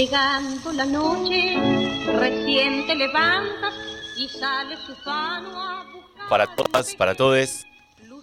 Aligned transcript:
Llegando 0.00 0.72
la 0.72 0.86
noche, 0.86 1.58
recién 2.06 2.86
te 2.86 2.94
levantas 2.94 3.74
y 4.16 4.30
sales 4.30 4.88
ufano 4.88 5.60
a 5.60 5.84
buscar. 5.92 6.26
Para 6.30 6.56
todas, 6.56 6.94
para 6.94 7.14
todos, 7.14 7.66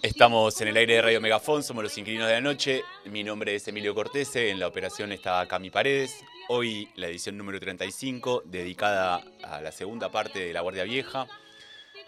estamos 0.02 0.60
en 0.60 0.66
el 0.66 0.76
aire 0.76 0.94
de 0.94 1.02
Radio 1.02 1.20
Megafón, 1.20 1.62
somos 1.62 1.84
los 1.84 1.96
inquilinos 1.96 2.26
de 2.26 2.32
la 2.32 2.40
noche. 2.40 2.82
Mi 3.04 3.22
nombre 3.22 3.54
es 3.54 3.68
Emilio 3.68 3.94
Cortese, 3.94 4.50
en 4.50 4.58
la 4.58 4.66
operación 4.66 5.12
está 5.12 5.46
Cami 5.46 5.70
Paredes. 5.70 6.16
Hoy 6.48 6.90
la 6.96 7.06
edición 7.06 7.38
número 7.38 7.60
35, 7.60 8.42
dedicada 8.44 9.22
a 9.44 9.60
la 9.60 9.70
segunda 9.70 10.10
parte 10.10 10.40
de 10.40 10.52
La 10.52 10.62
Guardia 10.62 10.82
Vieja. 10.82 11.28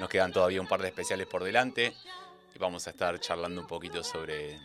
Nos 0.01 0.09
quedan 0.09 0.33
todavía 0.33 0.61
un 0.61 0.67
par 0.67 0.83
de 0.83 0.89
especiales 0.89 1.29
por 1.29 1.45
delante 1.45 1.95
y 2.57 2.59
vamos 2.59 2.89
a 2.89 2.91
estar 2.91 3.21
charlando 3.21 3.61
un 3.61 3.69
poquito 3.69 4.03
sobre, 4.03 4.59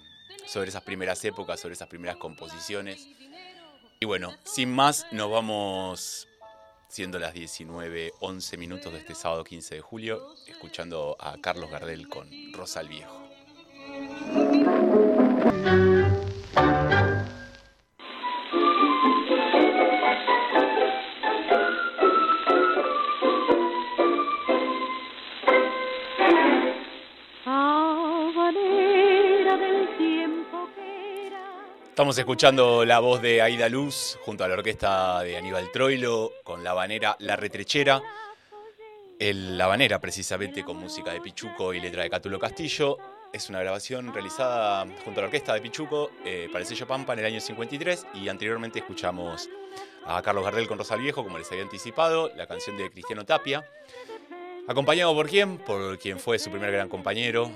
sobre 0.48 0.70
esas 0.70 0.81
primeras 0.81 1.23
épocas, 1.23 1.59
sobre 1.59 1.76
esas 1.76 1.90
primeras 1.90 2.17
composiciones. 2.17 3.08
Y 3.99 4.05
bueno, 4.05 4.34
sin 4.44 4.73
más, 4.73 5.08
nos 5.12 5.31
vamos, 5.31 6.27
siendo 6.90 7.17
las 7.17 7.34
19.11 7.34 8.58
minutos 8.58 8.91
de 8.91 8.99
este 8.99 9.16
sábado 9.16 9.44
15 9.44 9.76
de 9.76 9.81
julio, 9.81 10.35
escuchando 10.48 11.16
a 11.20 11.38
Carlos 11.41 11.70
Gardel 11.71 12.09
con 12.09 12.30
Rosa 12.52 12.81
el 12.81 12.90
Viejo. 12.90 13.24
Estamos 32.05 32.20
escuchando 32.20 32.85
la 32.85 32.99
voz 32.99 33.20
de 33.20 33.41
Aida 33.41 33.67
Luz 33.67 34.20
junto 34.21 34.43
a 34.43 34.48
la 34.48 34.53
orquesta 34.53 35.23
de 35.23 35.37
Aníbal 35.37 35.71
Troilo 35.71 36.34
con 36.43 36.63
la 36.63 36.75
banera 36.75 37.15
La 37.17 37.35
Retrechera. 37.35 37.99
El, 39.17 39.57
la 39.57 39.65
banera, 39.65 39.99
precisamente, 39.99 40.63
con 40.63 40.77
música 40.77 41.11
de 41.11 41.20
Pichuco 41.20 41.73
y 41.73 41.79
letra 41.79 42.03
de 42.03 42.11
Cátulo 42.11 42.37
Castillo. 42.37 42.99
Es 43.33 43.49
una 43.49 43.59
grabación 43.59 44.13
realizada 44.13 44.85
junto 45.03 45.20
a 45.20 45.23
la 45.23 45.27
orquesta 45.29 45.55
de 45.55 45.61
Pichuco 45.61 46.11
eh, 46.23 46.48
para 46.51 46.59
el 46.59 46.67
sello 46.67 46.85
Pampa 46.85 47.13
en 47.13 47.20
el 47.20 47.26
año 47.26 47.41
53 47.41 48.05
y 48.13 48.29
anteriormente 48.29 48.77
escuchamos 48.77 49.49
a 50.05 50.21
Carlos 50.21 50.43
Gardel 50.43 50.67
con 50.67 50.77
Rosa 50.77 50.93
el 50.93 51.01
Viejo, 51.01 51.23
como 51.23 51.39
les 51.39 51.51
había 51.51 51.63
anticipado, 51.63 52.31
la 52.35 52.45
canción 52.45 52.77
de 52.77 52.91
Cristiano 52.91 53.26
Tapia. 53.26 53.67
Acompañado 54.67 55.11
por 55.15 55.27
quién? 55.27 55.57
Por 55.57 55.98
quien 55.98 56.20
fue 56.20 56.37
su 56.37 56.51
primer 56.51 56.71
gran 56.71 56.87
compañero, 56.87 57.49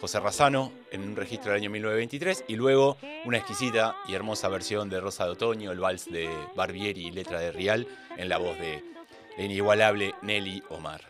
José 0.00 0.20
Razano, 0.20 0.72
en 0.90 1.02
un 1.02 1.16
registro 1.16 1.52
del 1.52 1.62
año 1.62 1.70
1923, 1.70 2.44
y 2.48 2.56
luego 2.56 2.98
una 3.24 3.38
exquisita 3.38 3.96
y 4.06 4.14
hermosa 4.14 4.48
versión 4.48 4.88
de 4.90 5.00
Rosa 5.00 5.24
de 5.24 5.30
Otoño, 5.32 5.72
el 5.72 5.80
vals 5.80 6.10
de 6.10 6.28
Barbieri 6.54 7.06
y 7.06 7.10
letra 7.10 7.40
de 7.40 7.52
Rial, 7.52 7.86
en 8.16 8.28
la 8.28 8.38
voz 8.38 8.58
de 8.58 8.84
la 9.36 9.44
inigualable 9.44 10.14
Nelly 10.22 10.62
Omar. 10.70 11.00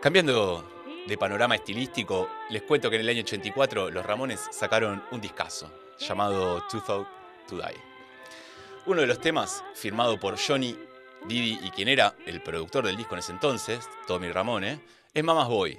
Cambiando 0.00 0.68
de 1.06 1.18
panorama 1.18 1.54
estilístico, 1.54 2.28
les 2.50 2.62
cuento 2.62 2.90
que 2.90 2.96
en 2.96 3.02
el 3.02 3.08
año 3.08 3.22
84 3.22 3.90
los 3.90 4.04
Ramones 4.04 4.48
sacaron 4.50 5.02
un 5.10 5.20
discazo 5.20 5.70
llamado 5.98 6.62
Too 6.68 6.80
Thought 6.80 7.08
to 7.48 7.56
Die. 7.56 7.80
Uno 8.86 9.00
de 9.00 9.06
los 9.06 9.20
temas, 9.20 9.62
firmado 9.74 10.18
por 10.18 10.36
Johnny 10.38 10.76
Didi 11.26 11.58
y 11.62 11.70
quien 11.70 11.88
era 11.88 12.14
el 12.26 12.42
productor 12.42 12.84
del 12.84 12.96
disco 12.96 13.14
en 13.14 13.20
ese 13.20 13.32
entonces, 13.32 13.88
Tommy 14.06 14.30
Ramone, 14.30 14.80
es 15.14 15.22
Mamas 15.22 15.48
Boy, 15.48 15.78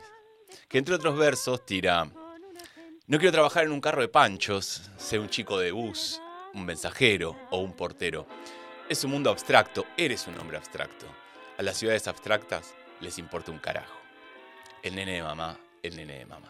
que 0.67 0.77
entre 0.77 0.95
otros 0.95 1.17
versos 1.17 1.65
tira, 1.65 2.09
no 3.05 3.17
quiero 3.17 3.33
trabajar 3.33 3.65
en 3.65 3.71
un 3.71 3.81
carro 3.81 4.01
de 4.01 4.07
panchos, 4.07 4.89
ser 4.97 5.19
un 5.19 5.29
chico 5.29 5.59
de 5.59 5.71
bus, 5.71 6.21
un 6.53 6.65
mensajero 6.65 7.35
o 7.51 7.59
un 7.59 7.73
portero. 7.73 8.25
Es 8.87 9.03
un 9.03 9.11
mundo 9.11 9.29
abstracto, 9.29 9.85
eres 9.97 10.25
un 10.27 10.39
hombre 10.39 10.57
abstracto. 10.57 11.05
A 11.57 11.63
las 11.63 11.77
ciudades 11.77 12.07
abstractas 12.07 12.73
les 13.01 13.17
importa 13.17 13.51
un 13.51 13.59
carajo. 13.59 13.99
El 14.81 14.95
nene 14.95 15.13
de 15.13 15.23
mamá, 15.23 15.59
el 15.81 15.95
nene 15.95 16.19
de 16.19 16.25
mamá. 16.25 16.49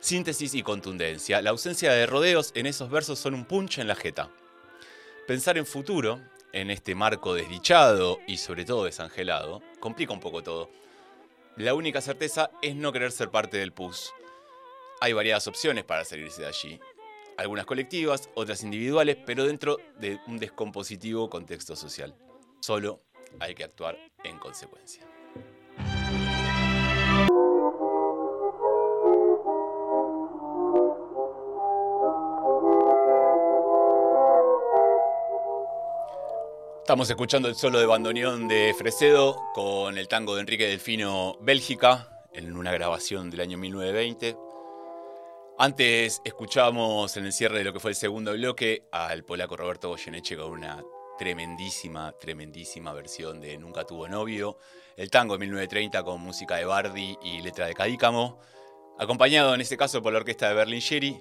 Síntesis 0.00 0.54
y 0.54 0.62
contundencia. 0.62 1.42
La 1.42 1.50
ausencia 1.50 1.92
de 1.92 2.06
rodeos 2.06 2.52
en 2.54 2.66
esos 2.66 2.90
versos 2.90 3.18
son 3.18 3.34
un 3.34 3.44
punch 3.44 3.78
en 3.78 3.88
la 3.88 3.94
jeta. 3.94 4.30
Pensar 5.26 5.58
en 5.58 5.66
futuro, 5.66 6.20
en 6.52 6.70
este 6.70 6.94
marco 6.94 7.34
desdichado 7.34 8.18
y 8.26 8.36
sobre 8.36 8.64
todo 8.64 8.84
desangelado, 8.84 9.62
complica 9.78 10.12
un 10.12 10.20
poco 10.20 10.42
todo. 10.42 10.70
La 11.60 11.74
única 11.74 12.00
certeza 12.00 12.50
es 12.62 12.74
no 12.74 12.90
querer 12.90 13.12
ser 13.12 13.30
parte 13.30 13.58
del 13.58 13.74
PUS. 13.74 14.14
Hay 15.02 15.12
variadas 15.12 15.46
opciones 15.46 15.84
para 15.84 16.06
salirse 16.06 16.40
de 16.40 16.48
allí. 16.48 16.80
Algunas 17.36 17.66
colectivas, 17.66 18.30
otras 18.34 18.62
individuales, 18.62 19.18
pero 19.26 19.44
dentro 19.44 19.76
de 19.98 20.18
un 20.26 20.38
descompositivo 20.38 21.28
contexto 21.28 21.76
social. 21.76 22.16
Solo 22.60 23.02
hay 23.40 23.54
que 23.54 23.64
actuar 23.64 23.98
en 24.24 24.38
consecuencia. 24.38 25.06
Estamos 36.90 37.08
escuchando 37.08 37.46
el 37.46 37.54
solo 37.54 37.78
de 37.78 37.86
bandoneón 37.86 38.48
de 38.48 38.74
Fresedo 38.76 39.36
con 39.54 39.96
el 39.96 40.08
tango 40.08 40.34
de 40.34 40.40
Enrique 40.40 40.66
Delfino 40.66 41.38
Bélgica 41.40 42.26
en 42.32 42.56
una 42.56 42.72
grabación 42.72 43.30
del 43.30 43.42
año 43.42 43.58
1920. 43.58 44.36
Antes 45.56 46.20
escuchamos 46.24 47.16
en 47.16 47.26
el 47.26 47.32
cierre 47.32 47.58
de 47.58 47.64
lo 47.64 47.72
que 47.72 47.78
fue 47.78 47.92
el 47.92 47.94
segundo 47.94 48.32
bloque 48.32 48.88
al 48.90 49.22
polaco 49.22 49.56
Roberto 49.56 49.88
Goyeneche 49.90 50.36
con 50.36 50.50
una 50.50 50.82
tremendísima, 51.16 52.10
tremendísima 52.18 52.92
versión 52.92 53.40
de 53.40 53.56
Nunca 53.56 53.84
tuvo 53.84 54.08
novio. 54.08 54.58
El 54.96 55.12
tango 55.12 55.34
de 55.34 55.46
1930 55.46 56.02
con 56.02 56.20
música 56.20 56.56
de 56.56 56.64
Bardi 56.64 57.16
y 57.22 57.40
letra 57.40 57.66
de 57.66 57.74
Cadícamo, 57.74 58.40
acompañado 58.98 59.54
en 59.54 59.60
este 59.60 59.76
caso 59.76 60.02
por 60.02 60.12
la 60.12 60.18
orquesta 60.18 60.48
de 60.48 60.54
Berlingeri. 60.56 61.20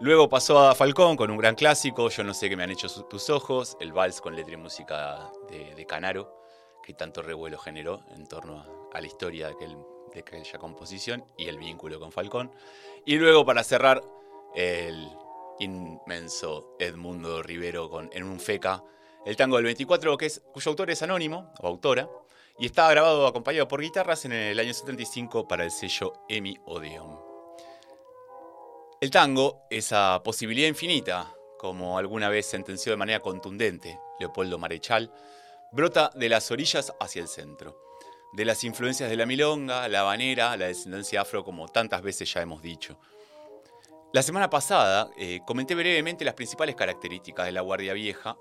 Luego 0.00 0.28
pasó 0.28 0.58
a 0.58 0.74
Falcón 0.74 1.16
con 1.16 1.30
un 1.30 1.36
gran 1.38 1.54
clásico, 1.54 2.08
Yo 2.10 2.24
no 2.24 2.34
sé 2.34 2.48
qué 2.48 2.56
me 2.56 2.64
han 2.64 2.70
hecho 2.70 2.88
tus 3.04 3.30
ojos, 3.30 3.76
el 3.80 3.92
vals 3.92 4.20
con 4.20 4.34
letra 4.34 4.54
y 4.54 4.56
música 4.56 5.30
de, 5.48 5.86
Canaro, 5.86 6.36
que 6.82 6.94
tanto 6.94 7.22
revuelo 7.22 7.58
generó 7.58 8.00
en 8.14 8.26
torno 8.26 8.88
a, 8.92 9.00
la 9.00 9.06
historia 9.06 9.48
de, 9.48 9.54
aquel- 9.54 9.86
aquella 10.16 10.58
composición 10.58 11.24
y 11.38 11.48
el 11.48 11.58
vínculo 11.58 12.00
con 12.00 12.10
Falcón. 12.12 12.52
Y 13.06 13.16
luego 13.16 13.44
para 13.44 13.62
cerrar, 13.62 14.02
el 14.54 15.08
inmenso 15.60 16.74
Edmundo 16.78 17.42
Rivero 17.42 17.88
con 17.88 18.10
En 18.12 18.24
un 18.24 18.40
feca, 18.40 18.82
el 19.24 19.36
tango 19.36 19.56
del 19.56 19.64
24, 19.64 20.16
que 20.16 20.26
es, 20.26 20.42
cuyo 20.52 20.70
autor 20.70 20.90
es 20.90 21.02
anónimo, 21.02 21.52
o 21.60 21.68
autora, 21.68 22.08
y 22.58 22.66
está 22.66 22.90
grabado 22.90 23.26
acompañado 23.26 23.68
por 23.68 23.80
guitarras 23.80 24.24
en 24.24 24.32
el 24.32 24.58
año 24.58 24.74
75 24.74 25.48
para 25.48 25.64
el 25.64 25.70
sello 25.70 26.12
Emi 26.28 26.56
Odeon. 26.66 27.33
El 29.04 29.10
tango, 29.10 29.66
esa 29.68 30.22
posibilidad 30.24 30.66
infinita, 30.66 31.30
como 31.58 31.98
alguna 31.98 32.30
vez 32.30 32.46
sentenció 32.46 32.90
de 32.90 32.96
manera 32.96 33.20
contundente 33.20 34.00
Leopoldo 34.18 34.58
Marechal, 34.58 35.12
brota 35.72 36.10
de 36.14 36.30
las 36.30 36.50
orillas 36.50 36.90
hacia 36.98 37.20
el 37.20 37.28
centro, 37.28 37.78
de 38.32 38.46
las 38.46 38.64
influencias 38.64 39.10
de 39.10 39.16
la 39.18 39.26
milonga, 39.26 39.86
la 39.88 40.00
habanera, 40.00 40.56
la 40.56 40.68
descendencia 40.68 41.20
afro, 41.20 41.44
como 41.44 41.68
tantas 41.68 42.00
veces 42.00 42.32
ya 42.32 42.40
hemos 42.40 42.62
dicho. 42.62 42.98
La 44.14 44.22
semana 44.22 44.48
pasada 44.48 45.10
eh, 45.18 45.40
comenté 45.46 45.74
brevemente 45.74 46.24
las 46.24 46.32
principales 46.32 46.74
características 46.74 47.44
de 47.44 47.52
la 47.52 47.60
Guardia 47.60 47.92
Vieja. 47.92 48.38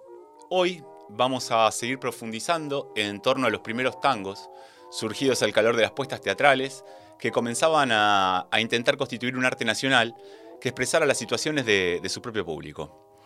Hoy 0.49 0.81
vamos 1.09 1.51
a 1.51 1.69
seguir 1.73 1.99
profundizando 1.99 2.93
en 2.95 3.21
torno 3.21 3.47
a 3.47 3.49
los 3.49 3.59
primeros 3.59 3.99
tangos, 3.99 4.49
surgidos 4.91 5.43
al 5.43 5.51
calor 5.51 5.75
de 5.75 5.81
las 5.81 5.91
puestas 5.91 6.21
teatrales, 6.21 6.85
que 7.19 7.31
comenzaban 7.33 7.91
a, 7.91 8.47
a 8.49 8.61
intentar 8.61 8.95
constituir 8.95 9.35
un 9.35 9.43
arte 9.43 9.65
nacional 9.65 10.15
que 10.63 10.69
expresara 10.69 11.05
las 11.05 11.17
situaciones 11.17 11.65
de, 11.65 12.01
su 12.07 12.21
propio 12.21 12.45
público. 12.45 13.19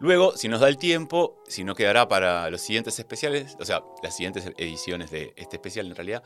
Luego, 0.00 0.36
si 0.36 0.48
nos 0.48 0.58
da 0.58 0.68
el 0.68 0.78
tiempo, 0.78 1.40
si 1.46 1.62
no 1.62 1.76
quedará 1.76 2.08
para 2.08 2.50
los 2.50 2.60
siguientes 2.60 2.98
especiales, 2.98 3.56
o 3.60 3.64
sea, 3.64 3.84
las 4.02 4.16
siguientes 4.16 4.52
ediciones 4.56 5.12
de 5.12 5.32
este 5.36 5.58
especial 5.58 5.86
en 5.86 5.94
realidad, 5.94 6.24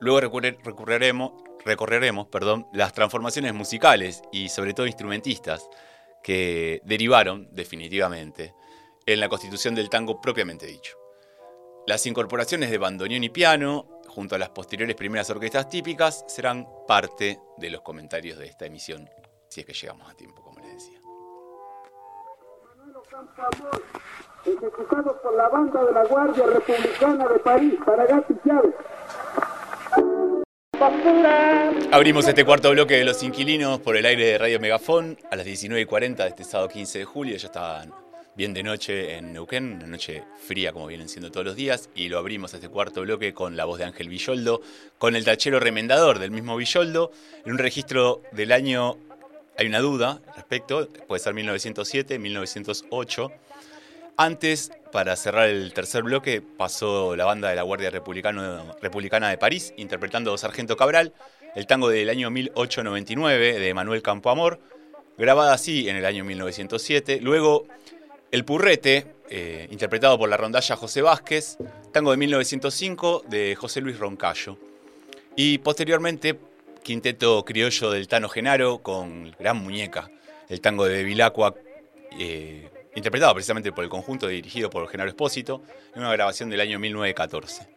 luego 0.00 0.18
recorreremos 0.64 2.26
perdón, 2.28 2.66
las 2.72 2.94
transformaciones 2.94 3.52
musicales 3.52 4.22
y 4.32 4.48
sobre 4.48 4.72
todo 4.72 4.86
instrumentistas 4.86 5.68
que 6.22 6.80
derivaron 6.84 7.50
definitivamente 7.52 8.54
en 9.04 9.20
la 9.20 9.28
constitución 9.28 9.74
del 9.74 9.90
tango 9.90 10.22
propiamente 10.22 10.64
dicho. 10.64 10.96
Las 11.86 12.06
incorporaciones 12.06 12.70
de 12.70 12.78
bandoneón 12.78 13.24
y 13.24 13.28
piano, 13.28 14.00
junto 14.08 14.36
a 14.36 14.38
las 14.38 14.48
posteriores 14.48 14.96
primeras 14.96 15.28
orquestas 15.28 15.68
típicas, 15.68 16.24
serán 16.28 16.66
parte 16.88 17.40
de 17.58 17.68
los 17.68 17.82
comentarios 17.82 18.38
de 18.38 18.46
esta 18.46 18.64
emisión, 18.64 19.10
si 19.52 19.60
es 19.60 19.66
que 19.66 19.74
llegamos 19.74 20.10
a 20.10 20.14
tiempo, 20.14 20.40
como 20.40 20.58
les 20.60 20.72
decía. 20.72 20.98
ejecutado 24.46 25.20
por 25.22 25.36
la 25.36 25.48
banda 25.50 25.84
de 25.84 25.92
la 25.92 26.04
Guardia 26.06 26.46
Republicana 26.46 27.28
de 27.28 27.38
París, 27.38 27.74
Chávez. 28.46 28.74
Abrimos 31.92 32.26
este 32.26 32.44
cuarto 32.46 32.70
bloque 32.70 32.94
de 32.94 33.04
Los 33.04 33.22
Inquilinos 33.22 33.78
por 33.80 33.98
el 33.98 34.06
aire 34.06 34.24
de 34.24 34.38
Radio 34.38 34.58
Megafón 34.58 35.18
a 35.30 35.36
las 35.36 35.46
19.40 35.46 36.16
de 36.16 36.28
este 36.28 36.44
sábado 36.44 36.70
15 36.70 37.00
de 37.00 37.04
julio. 37.04 37.36
Ya 37.36 37.46
estaban 37.46 37.92
bien 38.34 38.54
de 38.54 38.62
noche 38.62 39.16
en 39.16 39.34
Neuquén, 39.34 39.74
una 39.74 39.86
noche 39.86 40.24
fría 40.46 40.72
como 40.72 40.86
vienen 40.86 41.10
siendo 41.10 41.30
todos 41.30 41.44
los 41.44 41.56
días, 41.56 41.90
y 41.94 42.08
lo 42.08 42.18
abrimos 42.18 42.54
a 42.54 42.56
este 42.56 42.70
cuarto 42.70 43.02
bloque 43.02 43.34
con 43.34 43.56
la 43.56 43.66
voz 43.66 43.78
de 43.78 43.84
Ángel 43.84 44.08
Villoldo, 44.08 44.62
con 44.96 45.14
el 45.14 45.26
tachero 45.26 45.60
remendador 45.60 46.18
del 46.18 46.30
mismo 46.30 46.56
Villoldo, 46.56 47.12
en 47.44 47.52
un 47.52 47.58
registro 47.58 48.22
del 48.32 48.52
año, 48.52 48.96
hay 49.58 49.66
una 49.66 49.80
duda 49.80 50.20
respecto, 50.34 50.88
puede 51.06 51.20
ser 51.20 51.34
1907, 51.34 52.18
1908. 52.18 53.32
Antes, 54.16 54.70
para 54.92 55.16
cerrar 55.16 55.48
el 55.48 55.72
tercer 55.72 56.02
bloque, 56.02 56.42
pasó 56.42 57.16
la 57.16 57.24
banda 57.24 57.48
de 57.48 57.56
la 57.56 57.62
Guardia 57.62 57.90
Republicana 57.90 59.28
de 59.30 59.38
París, 59.38 59.72
interpretando 59.76 60.36
Sargento 60.36 60.76
Cabral, 60.76 61.12
el 61.54 61.66
tango 61.66 61.88
del 61.88 62.08
año 62.08 62.30
1899 62.30 63.58
de 63.58 63.74
Manuel 63.74 64.02
Campoamor, 64.02 64.60
grabada 65.18 65.54
así 65.54 65.88
en 65.88 65.96
el 65.96 66.04
año 66.04 66.24
1907. 66.24 67.20
Luego 67.20 67.66
el 68.30 68.44
Purrete, 68.44 69.06
eh, 69.28 69.68
interpretado 69.70 70.18
por 70.18 70.28
la 70.28 70.36
rondalla 70.36 70.76
José 70.76 71.02
Vázquez, 71.02 71.58
tango 71.92 72.10
de 72.10 72.16
1905 72.16 73.24
de 73.28 73.54
José 73.54 73.80
Luis 73.80 73.98
Roncayo. 73.98 74.58
Y 75.36 75.58
posteriormente, 75.58 76.38
Quinteto 76.82 77.44
Criollo 77.44 77.90
del 77.90 78.08
Tano 78.08 78.28
Genaro 78.28 78.82
con 78.82 79.34
Gran 79.38 79.56
Muñeca, 79.58 80.10
el 80.48 80.60
tango 80.60 80.84
de 80.84 81.04
Vilacua, 81.04 81.54
eh, 82.18 82.68
interpretado 82.94 83.32
precisamente 83.34 83.72
por 83.72 83.84
el 83.84 83.90
conjunto 83.90 84.26
dirigido 84.26 84.68
por 84.68 84.88
Genaro 84.88 85.08
Espósito, 85.10 85.62
en 85.94 86.00
una 86.00 86.12
grabación 86.12 86.50
del 86.50 86.60
año 86.60 86.78
1914. 86.78 87.68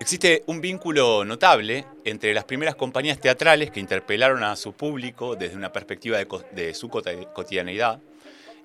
Existe 0.00 0.42
un 0.46 0.60
vínculo 0.60 1.24
notable 1.24 1.84
entre 2.04 2.32
las 2.32 2.44
primeras 2.44 2.76
compañías 2.76 3.20
teatrales 3.20 3.70
que 3.70 3.80
interpelaron 3.80 4.42
a 4.44 4.56
su 4.56 4.72
público 4.72 5.36
desde 5.36 5.56
una 5.56 5.72
perspectiva 5.72 6.18
de 6.52 6.74
su 6.74 6.88
cotidianeidad, 6.88 8.00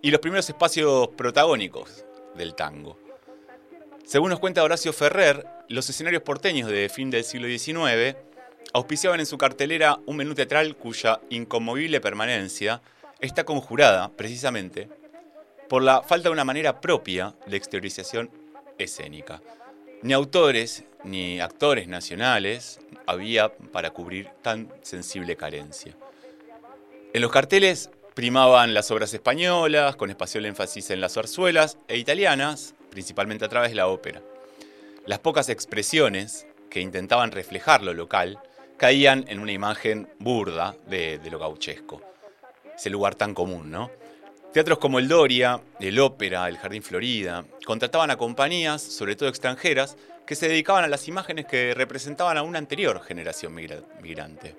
y 0.01 0.11
los 0.11 0.19
primeros 0.19 0.47
espacios 0.47 1.09
protagónicos 1.17 2.05
del 2.35 2.55
tango. 2.55 2.99
Según 4.05 4.29
nos 4.29 4.39
cuenta 4.39 4.63
Horacio 4.63 4.93
Ferrer, 4.93 5.45
los 5.69 5.89
escenarios 5.89 6.23
porteños 6.23 6.69
de 6.69 6.89
fin 6.89 7.09
del 7.09 7.23
siglo 7.23 7.47
XIX 7.47 8.15
auspiciaban 8.71 9.19
en 9.19 9.25
su 9.25 9.37
cartelera 9.37 9.99
un 10.05 10.17
menú 10.17 10.33
teatral 10.33 10.75
cuya 10.75 11.19
inconmovible 11.29 11.99
permanencia 12.01 12.81
está 13.19 13.43
conjurada, 13.43 14.09
precisamente, 14.09 14.89
por 15.67 15.83
la 15.83 16.01
falta 16.01 16.29
de 16.29 16.33
una 16.33 16.45
manera 16.45 16.79
propia 16.79 17.35
de 17.45 17.57
exteriorización 17.57 18.29
escénica. 18.77 19.41
Ni 20.01 20.13
autores 20.13 20.83
ni 21.03 21.41
actores 21.41 21.87
nacionales 21.87 22.79
había 23.05 23.53
para 23.53 23.91
cubrir 23.91 24.29
tan 24.41 24.71
sensible 24.81 25.35
carencia. 25.35 25.95
En 27.13 27.21
los 27.21 27.31
carteles 27.31 27.89
Primaban 28.13 28.75
las 28.75 28.91
obras 28.91 29.11
españolas, 29.15 29.95
con 29.95 30.11
espacial 30.11 30.45
énfasis 30.45 30.91
en 30.91 31.01
las 31.01 31.15
zarzuelas, 31.15 31.79
e 31.87 31.97
italianas, 31.97 32.75
principalmente 32.91 33.43
a 33.45 33.49
través 33.49 33.71
de 33.71 33.75
la 33.75 33.87
ópera. 33.87 34.21
Las 35.07 35.17
pocas 35.17 35.49
expresiones 35.49 36.45
que 36.69 36.79
intentaban 36.79 37.31
reflejar 37.31 37.81
lo 37.81 37.95
local 37.95 38.39
caían 38.77 39.25
en 39.27 39.39
una 39.39 39.51
imagen 39.51 40.09
burda 40.19 40.75
de, 40.87 41.19
lo 41.29 41.39
gauchesco. 41.39 42.01
Ese 42.75 42.89
lugar 42.89 43.15
tan 43.15 43.33
común, 43.33 43.69
¿no? 43.69 43.91
Teatros 44.51 44.77
como 44.77 44.99
el 44.99 45.07
Doria, 45.07 45.59
el 45.79 45.99
Ópera, 45.99 46.47
el 46.47 46.57
Jardín 46.57 46.83
Florida, 46.83 47.45
contrataban 47.65 48.11
a 48.11 48.17
compañías, 48.17 48.81
sobre 48.81 49.15
todo 49.15 49.29
extranjeras, 49.29 49.97
que 50.25 50.35
se 50.35 50.47
dedicaban 50.47 50.83
a 50.83 50.87
las 50.87 51.07
imágenes 51.07 51.45
que 51.45 51.73
representaban 51.73 52.37
a 52.37 52.43
una 52.43 52.59
anterior 52.59 53.01
generación 53.03 53.53
migrante. 53.53 54.55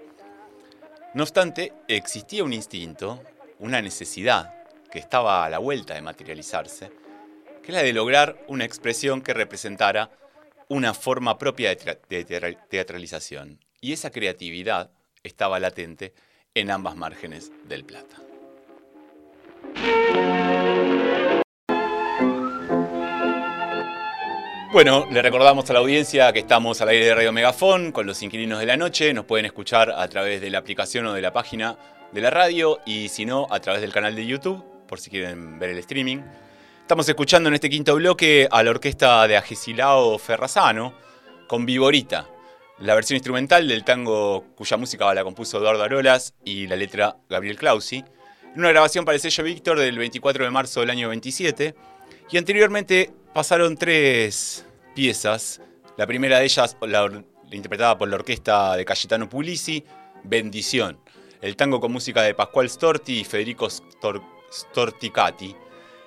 No 1.15 1.23
obstante, 1.23 1.73
existía 1.87 2.43
un 2.43 2.53
instinto 2.53 3.23
una 3.59 3.81
necesidad 3.81 4.53
que 4.91 4.99
estaba 4.99 5.45
a 5.45 5.51
la 5.51 5.59
vuelta 5.59 5.95
de 5.95 6.03
materializarse, 6.03 6.91
que 7.63 7.69
es 7.69 7.75
la 7.75 7.83
de 7.83 7.93
lograr 7.93 8.45
una 8.49 8.65
expresión 8.65 9.23
que 9.23 9.33
representara 9.33 10.11
una 10.69 10.93
forma 10.95 11.39
propia 11.39 11.75
de, 11.75 12.57
teatralización. 12.69 13.59
Y 13.85 13.93
esa 13.93 14.11
creatividad 14.11 14.91
estaba 15.23 15.61
latente 15.61 16.15
en 16.55 16.71
ambas 16.71 16.97
márgenes 16.97 17.53
del 17.69 17.85
Plata. 17.85 18.17
Bueno, 24.73 25.07
le 25.11 25.21
recordamos 25.21 25.69
a 25.69 25.75
la 25.75 25.81
audiencia 25.81 26.33
que 26.33 26.39
estamos 26.39 26.81
al 26.81 26.89
aire 26.89 27.05
de 27.05 27.15
Radio 27.15 27.33
Megafón 27.33 27.93
con 27.93 28.07
los 28.07 28.23
inquilinos 28.23 28.59
de 28.59 28.65
la 28.65 28.79
noche. 28.79 29.13
Nos 29.13 29.27
pueden 29.27 29.45
escuchar 29.45 29.91
a 29.91 30.09
través 30.09 30.41
de 30.41 30.49
la 30.49 30.61
aplicación 30.61 31.05
o 31.05 31.13
de 31.13 31.21
la 31.21 31.35
página 31.35 31.77
de 32.11 32.23
la 32.23 32.31
radio 32.31 32.81
y 32.87 33.11
si 33.11 33.27
no, 33.27 33.47
a 33.51 33.61
través 33.61 33.83
del 33.83 33.93
canal 33.93 34.17
de 34.17 34.25
YouTube, 34.25 34.65
por 34.89 34.99
si 34.99 35.11
quieren 35.11 35.59
ver 35.59 35.69
el 35.69 35.79
streaming. 35.81 36.23
Estamos 36.81 37.07
escuchando 37.07 37.51
en 37.51 37.57
este 37.57 37.69
quinto 37.69 37.95
bloque 37.97 38.49
a 38.51 38.63
la 38.63 38.71
orquesta 38.71 39.29
de 39.29 39.37
Agesilao 39.37 40.17
Ferrazano 40.19 40.95
con 41.47 41.67
Viborita, 41.67 42.27
la 42.79 42.95
versión 42.95 43.17
instrumental 43.17 43.69
del 43.69 43.85
tango 43.85 44.45
cuya 44.57 44.77
música 44.77 45.13
la 45.15 45.25
compuso 45.25 45.59
Eduardo 45.59 45.83
Arolas 45.83 46.35
y 46.45 46.67
la 46.67 46.77
letra 46.77 47.17
Gabriel 47.29 47.57
Clausi, 47.57 48.05
en 48.53 48.61
una 48.61 48.71
grabación 48.71 49.05
para 49.05 49.17
el 49.17 49.21
sello 49.21 49.45
Víctor 49.45 49.79
del 49.79 49.99
24 49.99 50.45
de 50.45 50.51
marzo 50.51 50.81
del 50.81 50.91
año 50.91 51.09
27. 51.09 51.75
Y 52.31 52.39
anteriormente 52.39 53.13
pasaron 53.33 53.77
tres 53.77 54.65
piezas. 54.95 55.61
La 55.97 56.07
primera 56.07 56.39
de 56.39 56.45
ellas, 56.45 56.77
la, 56.81 57.25
interpretada 57.51 57.99
por 57.99 58.09
la 58.09 58.17
orquesta 58.17 58.77
de 58.77 58.85
Cayetano 58.85 59.29
Pulisi, 59.29 59.85
Bendición 60.23 60.99
el 61.45 61.57
tango 61.57 61.79
con 61.79 61.93
música 61.93 62.23
de 62.23 62.33
Pascual 62.33 62.71
Storti 62.71 63.21
y 63.21 63.25
Federico 63.25 63.69
Storticati, 63.69 65.55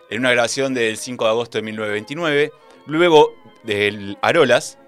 en 0.10 0.20
una 0.20 0.32
grabación 0.32 0.74
del 0.74 0.98
5 0.98 1.26
de 1.26 1.30
agosto 1.30 1.60
de 1.60 1.62
1929. 1.62 2.52
Luego 2.88 3.36
del 3.62 4.18
Arolas, 4.24 4.80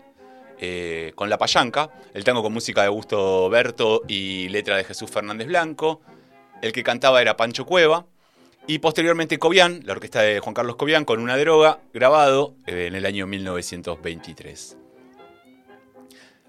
eh, 0.59 1.13
con 1.15 1.29
La 1.29 1.38
Payanca, 1.38 1.89
el 2.13 2.23
tango 2.23 2.41
con 2.41 2.51
música 2.51 2.81
de 2.81 2.88
Augusto 2.88 3.50
Berto 3.50 4.01
y 4.07 4.50
letra 4.50 4.77
de 4.77 4.83
Jesús 4.83 5.09
Fernández 5.09 5.47
Blanco. 5.47 6.01
El 6.61 6.73
que 6.73 6.83
cantaba 6.83 7.21
era 7.21 7.38
Pancho 7.38 7.65
Cueva. 7.65 8.06
Y 8.67 8.79
posteriormente 8.79 9.39
Cobian, 9.39 9.81
la 9.85 9.94
orquesta 9.94 10.21
de 10.21 10.39
Juan 10.39 10.53
Carlos 10.53 10.75
Cobian, 10.75 11.06
con 11.06 11.19
una 11.21 11.38
droga, 11.38 11.79
grabado 11.94 12.56
eh, 12.67 12.88
en 12.88 12.95
el 12.95 13.06
año 13.06 13.25
1923. 13.25 14.77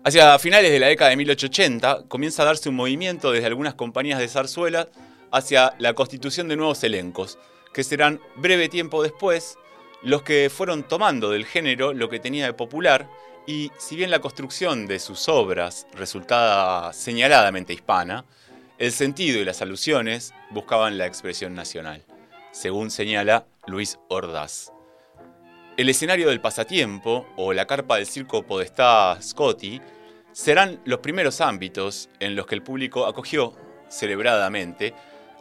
Hacia 0.03 0.39
finales 0.39 0.71
de 0.73 0.81
la 0.81 0.89
década 0.89 1.11
de 1.11 1.17
1880 1.17 2.05
comienza 2.09 2.43
a 2.43 2.47
darse 2.47 2.69
un 2.69 2.75
movimiento 2.75 3.33
desde 3.33 3.47
algunas 3.47 3.75
compañías 3.75 4.19
de 4.19 4.29
zarzuela 4.29 4.89
hacia 5.31 5.75
la 5.79 5.95
constitución 5.95 6.49
de 6.49 6.57
nuevos 6.57 6.83
elencos, 6.85 7.39
que 7.73 7.85
serán 7.85 8.21
breve 8.37 8.69
tiempo 8.69 9.03
después 9.03 9.57
los 10.03 10.23
que 10.23 10.51
fueron 10.51 10.83
tomando 10.83 11.31
del 11.31 11.45
género 11.45 11.93
lo 11.93 12.09
que 12.09 12.19
tenía 12.19 12.47
de 12.47 12.55
popular 12.55 13.09
y 13.47 13.71
si 13.79 13.97
bien 13.97 14.11
la 14.11 14.21
construcción 14.21 14.87
de 14.87 14.99
sus 14.99 15.29
obras 15.29 15.87
resultaba 15.95 16.93
señaladamente 16.93 17.73
hispana, 17.73 18.25
el 18.79 18.93
sentido 18.93 19.41
y 19.41 19.45
las 19.45 19.63
alusiones 19.63 20.33
buscaban 20.51 20.99
la 20.99 21.07
expresión 21.07 21.55
nacional, 21.55 22.05
según 22.53 22.91
señala 22.91 23.47
Luis 23.67 23.99
Ordaz. 24.09 24.73
El 25.77 25.89
escenario 25.89 26.29
del 26.29 26.41
pasatiempo 26.41 27.27
o 27.37 27.53
la 27.53 27.67
carpa 27.67 27.97
del 27.97 28.07
circo 28.07 28.43
Podestá 28.43 29.19
Scotti 29.23 29.81
serán 30.33 30.81
los 30.85 31.01
primeros 31.01 31.41
ámbitos 31.41 32.09
en 32.21 32.37
los 32.37 32.47
que 32.47 32.55
el 32.55 32.63
público 32.63 33.07
acogió 33.07 33.55
celebradamente 33.89 34.95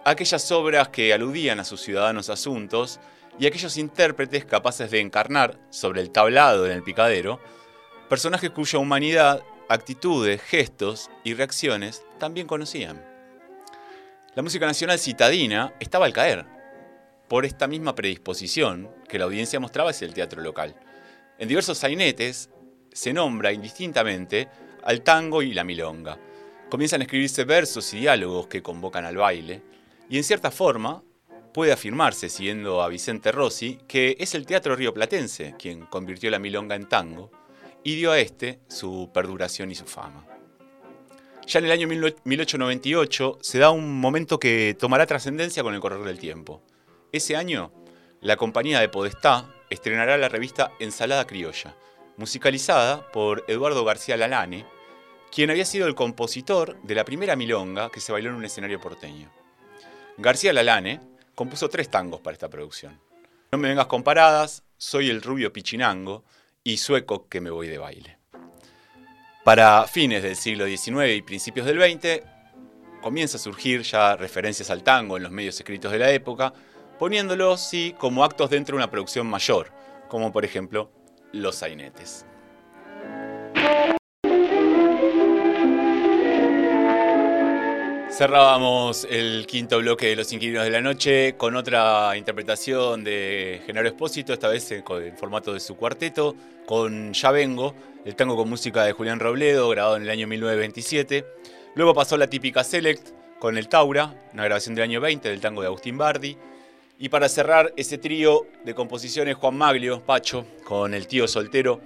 aquellas 0.06 0.52
obras 0.52 0.90
que 0.90 1.14
aludían 1.14 1.60
a 1.60 1.66
sus 1.66 1.82
ciudadanos 1.82 2.30
asuntos 2.30 3.00
y 3.38 3.46
aquellos 3.46 3.78
intérpretes 3.78 4.46
capaces 4.46 4.90
de 4.92 5.00
encarnar 5.00 5.58
sobre 5.70 6.02
el 6.02 6.12
tablado 6.12 6.66
en 6.66 6.72
el 6.72 6.84
picadero 6.84 7.40
personajes 8.10 8.50
cuya 8.50 8.80
humanidad, 8.80 9.44
actitudes, 9.70 10.42
gestos 10.42 11.12
y 11.24 11.36
reacciones 11.36 12.04
también 12.18 12.48
conocían. 12.48 13.06
La 14.34 14.42
música 14.42 14.66
nacional 14.66 14.98
citadina 14.98 15.76
estaba 15.80 16.08
al 16.08 16.14
caer 16.14 16.46
por 17.28 17.46
esta 17.46 17.68
misma 17.68 17.94
predisposición 17.94 18.90
que 19.08 19.20
la 19.20 19.26
audiencia 19.26 19.60
mostraba 19.60 19.92
hacia 19.92 20.08
el 20.08 20.16
teatro 20.16 20.42
local. 20.42 20.76
En 21.38 21.48
diversos 21.48 21.78
sainetes 21.78 22.50
se 22.92 23.14
nombra 23.14 23.54
indistintamente 23.54 24.50
al 24.84 25.02
tango 25.04 25.44
y 25.44 25.54
la 25.54 25.64
milonga. 25.64 26.18
Comienzan 26.68 27.02
a 27.02 27.04
escribirse 27.04 27.44
versos 27.44 27.94
y 27.94 28.00
diálogos 28.00 28.48
que 28.48 28.64
convocan 28.64 29.06
al 29.06 29.18
baile, 29.18 29.62
y 30.10 30.18
en 30.18 30.24
cierta 30.24 30.50
forma 30.50 31.04
puede 31.54 31.72
afirmarse, 31.72 32.30
siguiendo 32.30 32.82
a 32.82 32.88
Vicente 32.88 33.32
Rossi, 33.32 33.78
que 33.88 34.18
es 34.20 34.34
el 34.34 34.48
teatro 34.48 34.76
rioplatense 34.76 35.54
quien 35.60 35.86
convirtió 35.86 36.32
la 36.32 36.40
milonga 36.40 36.76
en 36.76 36.90
tango 36.90 37.32
y 37.84 37.96
dio 37.96 38.12
a 38.12 38.20
este 38.20 38.60
su 38.68 39.10
perduración 39.14 39.72
y 39.72 39.76
su 39.76 39.86
fama. 39.86 40.26
Ya 41.48 41.60
en 41.60 41.66
el 41.66 41.72
año 41.72 41.88
1898 41.88 43.40
se 43.42 43.58
da 43.58 43.72
un 43.72 44.00
momento 44.00 44.40
que 44.40 44.76
tomará 44.78 45.08
trascendencia 45.08 45.64
con 45.64 45.74
el 45.74 45.80
correr 45.80 46.04
del 46.04 46.20
tiempo. 46.20 46.62
Ese 47.12 47.36
año, 47.36 47.72
la 48.22 48.36
compañía 48.36 48.80
de 48.80 48.90
Podestá 48.90 49.52
estrenará 49.70 50.18
la 50.18 50.30
revista 50.30 50.72
Ensalada 50.80 51.26
Criolla, 51.26 51.76
musicalizada 52.18 53.10
por 53.12 53.46
Eduardo 53.48 53.84
García 53.84 54.18
Lalane, 54.18 54.66
quien 55.32 55.50
había 55.50 55.66
sido 55.66 55.88
el 55.88 55.96
compositor 55.96 56.80
de 56.84 56.96
la 56.96 57.06
primera 57.06 57.36
milonga 57.36 57.90
que 57.90 58.00
se 58.00 58.12
bailó 58.12 58.30
en 58.30 58.36
un 58.36 58.46
escenario 58.46 58.80
porteño. 58.80 59.32
García 60.18 60.54
Lalane 60.54 61.00
compuso 61.34 61.70
tres 61.70 61.90
tangos 61.90 62.20
para 62.20 62.34
esta 62.34 62.50
producción. 62.50 63.00
No 63.52 63.58
me 63.58 63.70
vengas 63.70 63.88
con 63.88 64.04
paradas, 64.04 64.64
Soy 64.78 65.10
el 65.10 65.22
rubio 65.22 65.52
pichinango 65.52 66.24
y 66.70 66.78
Sueco 66.78 67.28
que 67.28 67.42
me 67.42 67.50
voy 67.50 67.68
de 67.68 67.80
baile. 67.80 68.18
Para 69.44 69.88
fines 69.88 70.22
del 70.22 70.36
siglo 70.36 70.68
XIX 70.68 71.16
y 71.16 71.22
principios 71.24 71.66
del 71.66 71.82
XX, 71.82 72.22
comienza 73.02 73.38
a 73.38 73.40
surgir 73.40 73.82
ya 73.82 74.16
referencias 74.16 74.70
al 74.70 74.84
tango 74.84 75.18
en 75.18 75.24
los 75.24 75.32
medios 75.32 75.56
escritos 75.56 75.92
de 75.92 75.98
la 75.98 76.12
época, 76.12 76.54
poniéndolos, 77.00 77.62
sí, 77.62 77.96
como 77.98 78.24
actos 78.24 78.52
dentro 78.52 78.76
de 78.76 78.84
una 78.84 78.92
producción 78.92 79.26
mayor, 79.26 79.72
como 80.10 80.32
por 80.32 80.46
ejemplo 80.46 80.92
Los 81.32 81.56
Sainetes. 81.56 82.26
Cerrábamos 88.20 89.08
el 89.10 89.48
quinto 89.48 89.78
bloque 89.78 90.08
de 90.08 90.18
Los 90.18 90.34
Inquilinos 90.34 90.66
de 90.66 90.72
la 90.72 90.82
Noche 90.82 91.36
con 91.38 91.56
otra 91.56 92.18
interpretación 92.18 93.02
de 93.02 93.62
Genaro 93.66 93.88
Espósito, 93.88 94.34
esta 94.34 94.50
vez 94.50 94.70
en, 94.74 94.84
formato 95.16 95.54
de 95.54 95.62
su 95.62 95.78
cuarteto, 95.78 96.36
con 96.66 97.14
Ya 97.14 97.32
Vengo, 97.32 97.74
el 98.04 98.18
tango 98.18 98.36
con 98.36 98.50
música 98.50 98.84
de 98.84 98.92
Julián 98.92 99.22
Robledo, 99.22 99.70
grabado 99.70 99.96
en 99.96 100.02
el 100.02 100.10
año 100.10 100.28
1927. 100.28 101.26
Luego 101.76 101.94
pasó 101.94 102.18
la 102.18 102.28
típica 102.28 102.62
Select 102.62 103.08
con 103.40 103.58
el 103.58 103.70
Taura, 103.70 104.14
una 104.34 104.44
grabación 104.44 104.76
del 104.76 104.84
año 104.84 105.00
20 105.00 105.30
del 105.30 105.40
tango 105.40 105.62
de 105.62 105.68
Agustín 105.68 105.98
Bardi. 105.98 106.36
Y 106.98 107.08
para 107.08 107.30
cerrar 107.30 107.72
ese 107.78 107.98
trío 107.98 108.48
de 108.66 108.76
composiciones, 108.76 109.38
Juan 109.38 109.56
Maglio, 109.56 110.04
Pacho, 110.04 110.46
con 110.66 110.94
el 110.94 111.08
tío 111.08 111.26
soltero, 111.26 111.80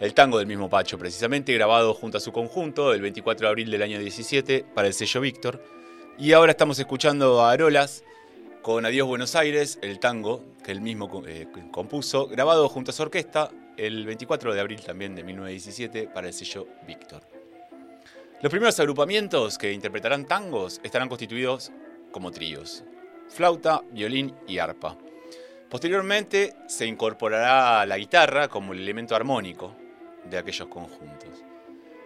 el 0.00 0.14
tango 0.14 0.38
del 0.38 0.46
mismo 0.46 0.68
Pacho, 0.68 0.98
precisamente 0.98 1.54
grabado 1.54 1.94
junto 1.94 2.18
a 2.18 2.20
su 2.20 2.32
conjunto 2.32 2.92
el 2.92 3.00
24 3.00 3.46
de 3.46 3.50
abril 3.50 3.70
del 3.70 3.82
año 3.82 3.98
17 3.98 4.64
para 4.74 4.88
el 4.88 4.94
sello 4.94 5.20
Víctor. 5.20 5.62
Y 6.18 6.32
ahora 6.32 6.52
estamos 6.52 6.78
escuchando 6.78 7.42
a 7.42 7.50
Arolas 7.50 8.04
con 8.62 8.84
Adiós 8.84 9.06
Buenos 9.06 9.34
Aires, 9.36 9.78
el 9.82 9.98
tango 9.98 10.44
que 10.64 10.72
él 10.72 10.80
mismo 10.80 11.22
eh, 11.26 11.46
compuso, 11.70 12.26
grabado 12.26 12.68
junto 12.68 12.90
a 12.90 12.94
su 12.94 13.02
orquesta 13.02 13.50
el 13.76 14.04
24 14.04 14.54
de 14.54 14.60
abril 14.60 14.80
también 14.80 15.14
de 15.14 15.22
1917 15.22 16.08
para 16.12 16.26
el 16.26 16.34
sello 16.34 16.66
Víctor. 16.86 17.22
Los 18.42 18.50
primeros 18.50 18.78
agrupamientos 18.80 19.56
que 19.56 19.72
interpretarán 19.72 20.26
tangos 20.26 20.80
estarán 20.82 21.08
constituidos 21.08 21.72
como 22.10 22.30
tríos, 22.30 22.84
flauta, 23.28 23.82
violín 23.92 24.34
y 24.46 24.58
arpa. 24.58 24.98
Posteriormente 25.70 26.54
se 26.68 26.86
incorporará 26.86 27.84
la 27.86 27.98
guitarra 27.98 28.48
como 28.48 28.72
el 28.72 28.80
elemento 28.80 29.16
armónico, 29.16 29.74
de 30.30 30.38
aquellos 30.38 30.68
conjuntos. 30.68 31.44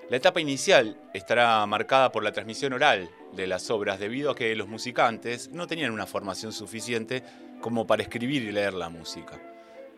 La 0.09 0.17
etapa 0.17 0.41
inicial 0.41 1.01
estará 1.15 1.65
marcada 1.67 2.11
por 2.11 2.25
la 2.25 2.33
transmisión 2.33 2.73
oral 2.73 3.09
de 3.33 3.47
las 3.47 3.71
obras 3.71 4.01
debido 4.01 4.33
a 4.33 4.35
que 4.35 4.57
los 4.57 4.67
musicantes 4.67 5.51
no 5.51 5.67
tenían 5.67 5.93
una 5.93 6.07
formación 6.07 6.53
suficiente 6.53 7.23
como 7.61 7.87
para 7.87 8.03
escribir 8.03 8.43
y 8.43 8.51
leer 8.51 8.75
la 8.75 8.89
música. 8.89 9.41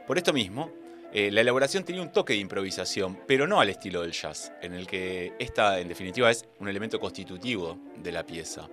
Por 0.06 0.18
esto 0.18 0.34
mismo, 0.34 0.70
eh, 1.14 1.30
la 1.30 1.40
elaboración 1.40 1.84
tenía 1.84 2.02
un 2.02 2.12
toque 2.12 2.34
de 2.34 2.40
improvisación, 2.40 3.20
pero 3.26 3.46
no 3.46 3.60
al 3.60 3.68
estilo 3.68 4.02
del 4.02 4.12
jazz, 4.12 4.52
en 4.60 4.74
el 4.74 4.86
que 4.86 5.34
esta 5.38 5.78
en 5.78 5.88
definitiva 5.88 6.30
es 6.30 6.46
un 6.58 6.68
elemento 6.68 6.98
constitutivo 7.00 7.78
de 7.96 8.12
la 8.12 8.26
pieza. 8.26 8.68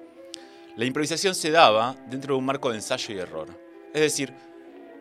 La 0.76 0.86
improvisación 0.86 1.36
se 1.36 1.52
daba 1.52 1.96
dentro 2.08 2.36
de 2.36 2.40
un 2.40 2.46
marco 2.46 2.70
de 2.70 2.76
ensayo 2.76 3.14
y 3.14 3.20
error. 3.20 3.48
Es 3.94 4.02
decir, 4.02 4.34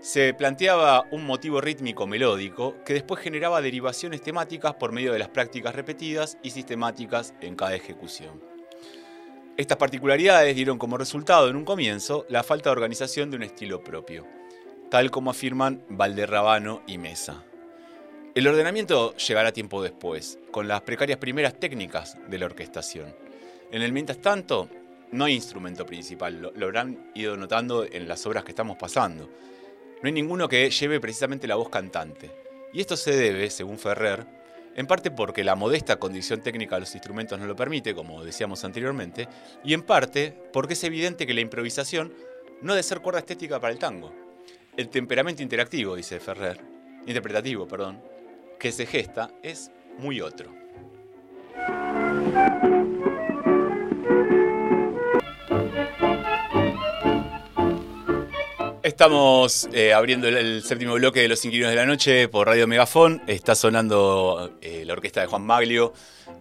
se 0.00 0.33
planteaba 0.33 1.07
un 1.11 1.25
motivo 1.25 1.61
rítmico 1.61 2.07
melódico 2.07 2.76
que 2.85 2.95
después 2.95 3.21
generaba 3.21 3.61
derivaciones 3.61 4.23
temáticas 4.23 4.75
por 4.75 4.93
medio 4.93 5.12
de 5.12 5.19
las 5.19 5.28
prácticas 5.28 5.75
repetidas 5.75 6.38
y 6.43 6.50
sistemáticas 6.50 7.35
en 7.40 7.57
cada 7.57 7.75
ejecución. 7.75 8.40
Estas 9.57 9.78
particularidades 9.78 10.55
dieron 10.55 10.78
como 10.78 10.99
resultado 10.99 11.49
en 11.49 11.57
un 11.57 11.64
comienzo 11.64 12.25
la 12.28 12.45
falta 12.45 12.71
de 12.71 12.75
organización 12.75 13.31
de 13.31 13.38
un 13.38 13.43
estilo 13.43 13.83
propio, 13.83 14.25
tal 14.88 15.11
como 15.11 15.31
afirman 15.31 15.83
Valderrabano 15.88 16.83
y 16.87 16.97
Mesa. 16.97 17.43
El 18.37 18.47
ordenamiento 18.47 19.17
llegará 19.17 19.50
tiempo 19.50 19.83
después, 19.83 20.38
con 20.52 20.69
las 20.69 20.83
precarias 20.83 21.19
primeras 21.19 21.59
técnicas 21.59 22.17
de 22.28 22.38
la 22.38 22.47
orquestación. 22.47 23.17
En 23.73 23.83
el 23.83 23.93
mientras 23.93 24.19
tanto, 24.19 24.69
no 25.11 25.25
hay 25.25 25.35
instrumento 25.35 25.85
principal, 25.85 26.40
lo, 26.40 26.52
lo 26.52 26.67
habrán 26.67 27.11
ido 27.17 27.37
notando 27.37 27.85
en 27.85 28.07
las 28.07 28.25
obras 28.26 28.45
que 28.45 28.52
estamos 28.52 28.76
pasando 28.76 29.28
no 30.02 30.07
hay 30.07 30.12
ninguno 30.12 30.49
que 30.49 30.71
lleve 30.71 31.00
precisamente 31.00 31.47
la 31.47 31.57
voz 31.57 31.69
cantante. 31.69 32.31
Y 32.73 32.81
esto 32.81 32.97
se 32.97 33.17
debe, 33.17 33.50
según 33.50 33.78
Ferrer, 33.78 34.26
en 34.76 34.87
parte 34.87 35.11
porque 35.11 35.43
la 35.43 35.57
modesta 35.57 35.97
condición 35.97 36.40
técnica 36.40 36.76
de 36.76 36.83
los 36.83 36.95
instrumentos 36.95 37.38
no 37.38 37.47
lo 37.47 37.57
permite, 37.57 37.95
como 37.95 38.25
decíamos 38.25 38.64
anteriormente, 38.64 39.28
y 39.64 39.75
en 39.75 39.83
parte 39.83 40.33
porque 40.52 40.75
es 40.75 40.85
evidente 40.85 41.26
que 41.26 41.35
la 41.35 41.40
improvisación 41.40 42.12
no 42.62 42.75
debe 42.75 42.83
ser 42.83 43.00
cuerda 43.00 43.21
estética 43.21 43.59
para 43.59 43.73
el 43.73 43.78
tango. 43.78 44.14
El 44.76 44.88
temperamento 44.88 45.43
interactivo, 45.43 45.97
dice 45.97 46.21
Ferrer, 46.21 46.61
interpretativo, 47.07 47.67
perdón, 47.67 48.00
que 48.59 48.71
se 48.71 48.87
gesta 48.87 49.31
es 49.43 49.73
muy 49.99 50.21
otro. 50.21 50.52
Estamos 58.99 59.69
eh, 59.73 59.93
abriendo 59.93 60.26
el, 60.26 60.61
séptimo 60.64 60.95
bloque 60.95 61.21
de 61.21 61.28
Los 61.28 61.45
Inquilinos 61.45 61.71
de 61.71 61.76
la 61.76 61.87
Noche 61.87 62.26
por 62.26 62.49
Radio 62.49 62.67
Megafón. 62.67 63.23
Está 63.28 63.55
sonando 63.55 64.59
eh, 64.61 64.83
la 64.85 64.95
orquesta 64.95 65.21
de 65.21 65.28
Juan 65.28 65.47
Maglio 65.47 65.93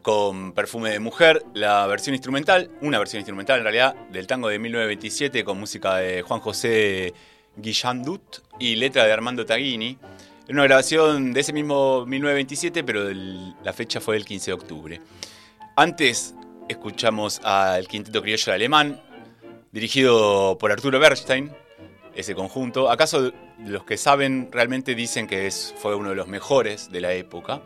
con 0.01 0.53
Perfume 0.53 0.89
de 0.89 0.99
Mujer, 0.99 1.43
la 1.53 1.85
versión 1.85 2.15
instrumental, 2.15 2.71
una 2.81 2.97
versión 2.97 3.19
instrumental 3.19 3.59
en 3.59 3.63
realidad, 3.63 3.95
del 4.09 4.25
tango 4.25 4.49
de 4.49 4.57
1927 4.57 5.43
con 5.43 5.59
música 5.59 5.97
de 5.97 6.23
Juan 6.23 6.39
José 6.39 7.13
Guillandut 7.57 8.39
y 8.59 8.75
letra 8.75 9.05
de 9.05 9.11
Armando 9.13 9.45
Taghini. 9.45 9.99
Una 10.49 10.63
grabación 10.63 11.33
de 11.33 11.41
ese 11.41 11.53
mismo 11.53 12.07
1927, 12.07 12.83
pero 12.83 13.07
la 13.63 13.71
fecha 13.71 14.01
fue 14.01 14.15
el 14.15 14.25
15 14.25 14.49
de 14.49 14.53
octubre. 14.53 15.01
Antes 15.75 16.33
escuchamos 16.67 17.39
al 17.43 17.87
Quinteto 17.87 18.19
Criollo 18.23 18.51
Alemán, 18.51 18.99
dirigido 19.71 20.57
por 20.57 20.71
Arturo 20.71 20.97
Bernstein 20.97 21.51
ese 22.17 22.33
conjunto. 22.33 22.89
¿Acaso 22.89 23.31
los 23.59 23.83
que 23.83 23.95
saben 23.95 24.49
realmente 24.51 24.95
dicen 24.95 25.27
que 25.27 25.45
es, 25.45 25.73
fue 25.77 25.95
uno 25.95 26.09
de 26.09 26.15
los 26.15 26.27
mejores 26.27 26.91
de 26.91 26.99
la 26.99 27.13
época? 27.13 27.61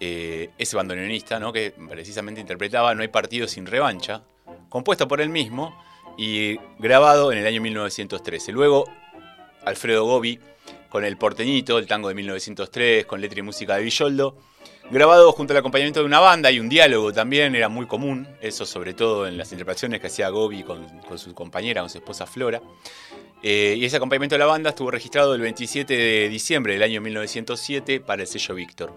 Eh, 0.00 0.50
ese 0.58 0.76
bandoneonista, 0.76 1.38
¿no? 1.38 1.52
que 1.52 1.72
precisamente 1.88 2.40
interpretaba 2.40 2.92
No 2.94 3.02
hay 3.02 3.08
partido 3.08 3.46
sin 3.46 3.66
revancha, 3.66 4.24
compuesto 4.68 5.06
por 5.06 5.20
él 5.20 5.28
mismo 5.28 5.78
y 6.16 6.56
grabado 6.78 7.30
en 7.32 7.38
el 7.38 7.46
año 7.46 7.60
1913. 7.60 8.50
Luego, 8.50 8.90
Alfredo 9.64 10.04
Gobi 10.04 10.40
con 10.88 11.04
El 11.04 11.18
Porteñito, 11.18 11.78
el 11.78 11.86
tango 11.86 12.08
de 12.08 12.14
1903, 12.14 13.06
con 13.06 13.20
letra 13.20 13.40
y 13.40 13.42
música 13.42 13.76
de 13.76 13.82
Villoldo, 13.82 14.36
grabado 14.90 15.32
junto 15.32 15.52
al 15.52 15.58
acompañamiento 15.58 16.00
de 16.00 16.06
una 16.06 16.20
banda 16.20 16.50
y 16.50 16.60
un 16.60 16.68
diálogo 16.68 17.12
también, 17.12 17.54
era 17.54 17.68
muy 17.68 17.86
común, 17.86 18.26
eso 18.40 18.66
sobre 18.66 18.94
todo 18.94 19.26
en 19.26 19.38
las 19.38 19.52
interpretaciones 19.52 20.00
que 20.00 20.08
hacía 20.08 20.28
Gobi 20.30 20.62
con, 20.64 20.98
con 21.00 21.18
su 21.18 21.34
compañera, 21.34 21.82
con 21.82 21.90
su 21.90 21.98
esposa 21.98 22.26
Flora. 22.26 22.60
Eh, 23.42 23.74
y 23.76 23.84
ese 23.84 23.96
acompañamiento 23.96 24.36
de 24.36 24.38
la 24.38 24.46
banda 24.46 24.70
estuvo 24.70 24.90
registrado 24.90 25.34
el 25.34 25.40
27 25.40 25.96
de 25.96 26.28
diciembre 26.28 26.74
del 26.74 26.82
año 26.82 27.00
1907 27.00 28.00
para 28.00 28.22
el 28.22 28.28
sello 28.28 28.54
Víctor. 28.54 28.92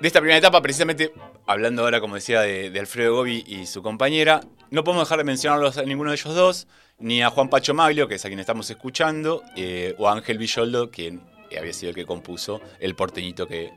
De 0.00 0.08
esta 0.08 0.20
primera 0.20 0.38
etapa, 0.38 0.60
precisamente, 0.60 1.12
hablando 1.46 1.82
ahora, 1.82 2.00
como 2.00 2.16
decía, 2.16 2.42
de, 2.42 2.78
Alfredo 2.78 3.14
Gobi 3.14 3.44
y 3.46 3.66
su 3.66 3.82
compañera, 3.82 4.40
no 4.70 4.84
podemos 4.84 5.06
dejar 5.06 5.18
de 5.18 5.24
mencionarlos 5.24 5.78
a 5.78 5.82
ninguno 5.82 6.10
de 6.10 6.16
ellos 6.16 6.34
dos, 6.34 6.66
ni 6.98 7.22
a 7.22 7.30
Juan 7.30 7.48
Pacho 7.48 7.72
Maglio, 7.74 8.08
que 8.08 8.16
es 8.16 8.24
a 8.24 8.28
quien 8.28 8.40
estamos 8.40 8.68
escuchando, 8.68 9.42
eh, 9.56 9.94
o 9.98 10.08
a 10.08 10.12
Ángel 10.12 10.38
Villoldo, 10.38 10.90
quien 10.90 11.22
había 11.58 11.72
sido 11.72 11.90
el 11.90 11.94
que 11.94 12.04
compuso 12.04 12.60
el 12.80 12.94
porteñito 12.94 13.46
que 13.46 13.72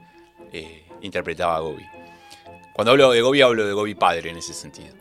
eh, 0.51 0.85
interpretaba 1.01 1.59
Gobi. 1.59 1.85
Cuando 2.73 2.91
hablo 2.91 3.11
de 3.11 3.21
Gobi, 3.21 3.41
hablo 3.41 3.65
de 3.65 3.73
Gobi 3.73 3.95
padre 3.95 4.29
en 4.29 4.37
ese 4.37 4.53
sentido. 4.53 4.93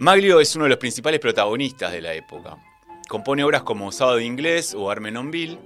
Maglio 0.00 0.38
es 0.38 0.54
uno 0.54 0.66
de 0.66 0.70
los 0.70 0.78
principales 0.78 1.18
protagonistas 1.18 1.90
de 1.90 2.00
la 2.00 2.14
época. 2.14 2.56
Compone 3.08 3.42
obras 3.42 3.64
como 3.64 3.90
Sábado 3.90 4.18
de 4.18 4.24
Inglés 4.24 4.72
o 4.72 4.92
Armenonville. 4.92 5.58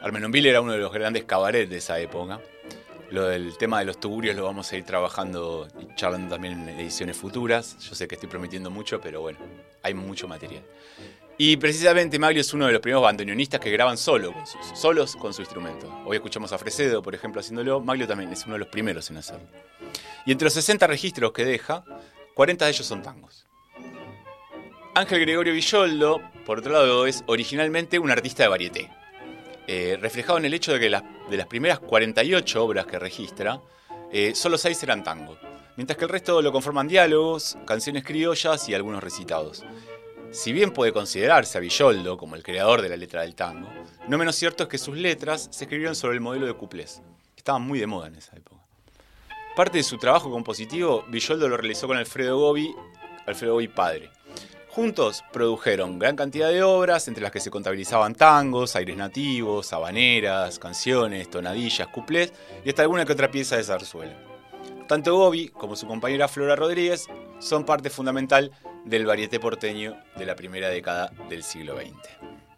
Armenonville 0.00 0.48
era 0.48 0.62
uno 0.62 0.72
de 0.72 0.78
los 0.78 0.90
grandes 0.90 1.24
cabarets 1.24 1.68
de 1.68 1.76
esa 1.76 2.00
época. 2.00 2.40
Lo 3.10 3.26
del 3.26 3.58
tema 3.58 3.80
de 3.80 3.84
los 3.84 4.00
tugurios 4.00 4.34
lo 4.36 4.44
vamos 4.44 4.72
a 4.72 4.76
ir 4.78 4.84
trabajando 4.84 5.68
y 5.78 5.94
charlando 5.96 6.34
también 6.34 6.66
en 6.66 6.80
ediciones 6.80 7.14
futuras. 7.18 7.76
Yo 7.80 7.94
sé 7.94 8.08
que 8.08 8.14
estoy 8.14 8.30
prometiendo 8.30 8.70
mucho, 8.70 9.02
pero 9.02 9.20
bueno, 9.20 9.38
hay 9.82 9.92
mucho 9.92 10.26
material. 10.26 10.62
Y 11.36 11.58
precisamente 11.58 12.18
Maglio 12.18 12.40
es 12.40 12.54
uno 12.54 12.66
de 12.66 12.72
los 12.72 12.80
primeros 12.80 13.02
bandoneonistas 13.02 13.60
que 13.60 13.70
graban 13.70 13.98
solo, 13.98 14.32
solos 14.74 15.14
con 15.14 15.34
su 15.34 15.42
instrumento. 15.42 15.92
Hoy 16.06 16.16
escuchamos 16.16 16.54
a 16.54 16.58
Fresedo, 16.58 17.02
por 17.02 17.14
ejemplo, 17.14 17.40
haciéndolo. 17.40 17.80
Maglio 17.80 18.08
también 18.08 18.32
es 18.32 18.46
uno 18.46 18.54
de 18.54 18.60
los 18.60 18.68
primeros 18.68 19.10
en 19.10 19.18
hacerlo. 19.18 19.46
Y 20.24 20.32
entre 20.32 20.46
los 20.46 20.54
60 20.54 20.86
registros 20.86 21.32
que 21.32 21.44
deja, 21.44 21.84
40 22.34 22.64
de 22.64 22.70
ellos 22.70 22.86
son 22.86 23.02
tangos. 23.02 23.46
Ángel 24.94 25.20
Gregorio 25.20 25.54
Villoldo, 25.54 26.20
por 26.44 26.58
otro 26.58 26.72
lado, 26.72 27.06
es 27.06 27.24
originalmente 27.26 27.98
un 27.98 28.10
artista 28.10 28.42
de 28.42 28.48
varieté. 28.48 28.90
Eh, 29.66 29.96
reflejado 30.00 30.38
en 30.38 30.44
el 30.44 30.54
hecho 30.54 30.72
de 30.72 30.80
que 30.80 30.90
de 31.30 31.36
las 31.36 31.46
primeras 31.46 31.78
48 31.78 32.64
obras 32.64 32.86
que 32.86 32.98
registra, 32.98 33.60
eh, 34.10 34.34
solo 34.34 34.58
6 34.58 34.82
eran 34.82 35.04
tango, 35.04 35.38
mientras 35.76 35.96
que 35.96 36.04
el 36.04 36.10
resto 36.10 36.42
lo 36.42 36.52
conforman 36.52 36.88
diálogos, 36.88 37.56
canciones 37.64 38.04
criollas 38.04 38.68
y 38.68 38.74
algunos 38.74 39.02
recitados. 39.02 39.64
Si 40.30 40.52
bien 40.52 40.72
puede 40.72 40.92
considerarse 40.92 41.58
a 41.58 41.60
Villoldo 41.60 42.16
como 42.16 42.36
el 42.36 42.42
creador 42.42 42.82
de 42.82 42.88
la 42.88 42.96
letra 42.96 43.22
del 43.22 43.34
tango, 43.34 43.68
no 44.08 44.18
menos 44.18 44.34
cierto 44.36 44.64
es 44.64 44.68
que 44.68 44.78
sus 44.78 44.96
letras 44.96 45.48
se 45.50 45.64
escribieron 45.64 45.94
sobre 45.94 46.14
el 46.14 46.20
modelo 46.20 46.46
de 46.46 46.54
cuplés. 46.54 47.02
Estaban 47.36 47.62
muy 47.62 47.78
de 47.78 47.86
moda 47.86 48.08
en 48.08 48.16
esa 48.16 48.36
época. 48.36 48.61
Parte 49.54 49.78
de 49.78 49.84
su 49.84 49.98
trabajo 49.98 50.30
compositivo, 50.30 51.04
Villoldo 51.08 51.46
lo 51.46 51.58
realizó 51.58 51.86
con 51.86 51.98
Alfredo 51.98 52.38
Gobi, 52.38 52.74
Alfredo 53.26 53.52
Gobi 53.52 53.68
padre. 53.68 54.10
Juntos 54.68 55.22
produjeron 55.30 55.98
gran 55.98 56.16
cantidad 56.16 56.48
de 56.48 56.62
obras, 56.62 57.06
entre 57.06 57.22
las 57.22 57.32
que 57.32 57.40
se 57.40 57.50
contabilizaban 57.50 58.14
tangos, 58.14 58.74
aires 58.76 58.96
nativos, 58.96 59.74
habaneras, 59.74 60.58
canciones, 60.58 61.28
tonadillas, 61.28 61.88
cuplés 61.88 62.32
y 62.64 62.70
hasta 62.70 62.80
alguna 62.80 63.04
que 63.04 63.12
otra 63.12 63.30
pieza 63.30 63.58
de 63.58 63.64
zarzuela. 63.64 64.16
Tanto 64.88 65.14
Gobi 65.14 65.48
como 65.48 65.76
su 65.76 65.86
compañera 65.86 66.28
Flora 66.28 66.56
Rodríguez 66.56 67.08
son 67.38 67.66
parte 67.66 67.90
fundamental 67.90 68.52
del 68.86 69.04
varieté 69.04 69.38
porteño 69.38 69.98
de 70.16 70.24
la 70.24 70.34
primera 70.34 70.70
década 70.70 71.12
del 71.28 71.42
siglo 71.42 71.76
XX. 71.76 72.51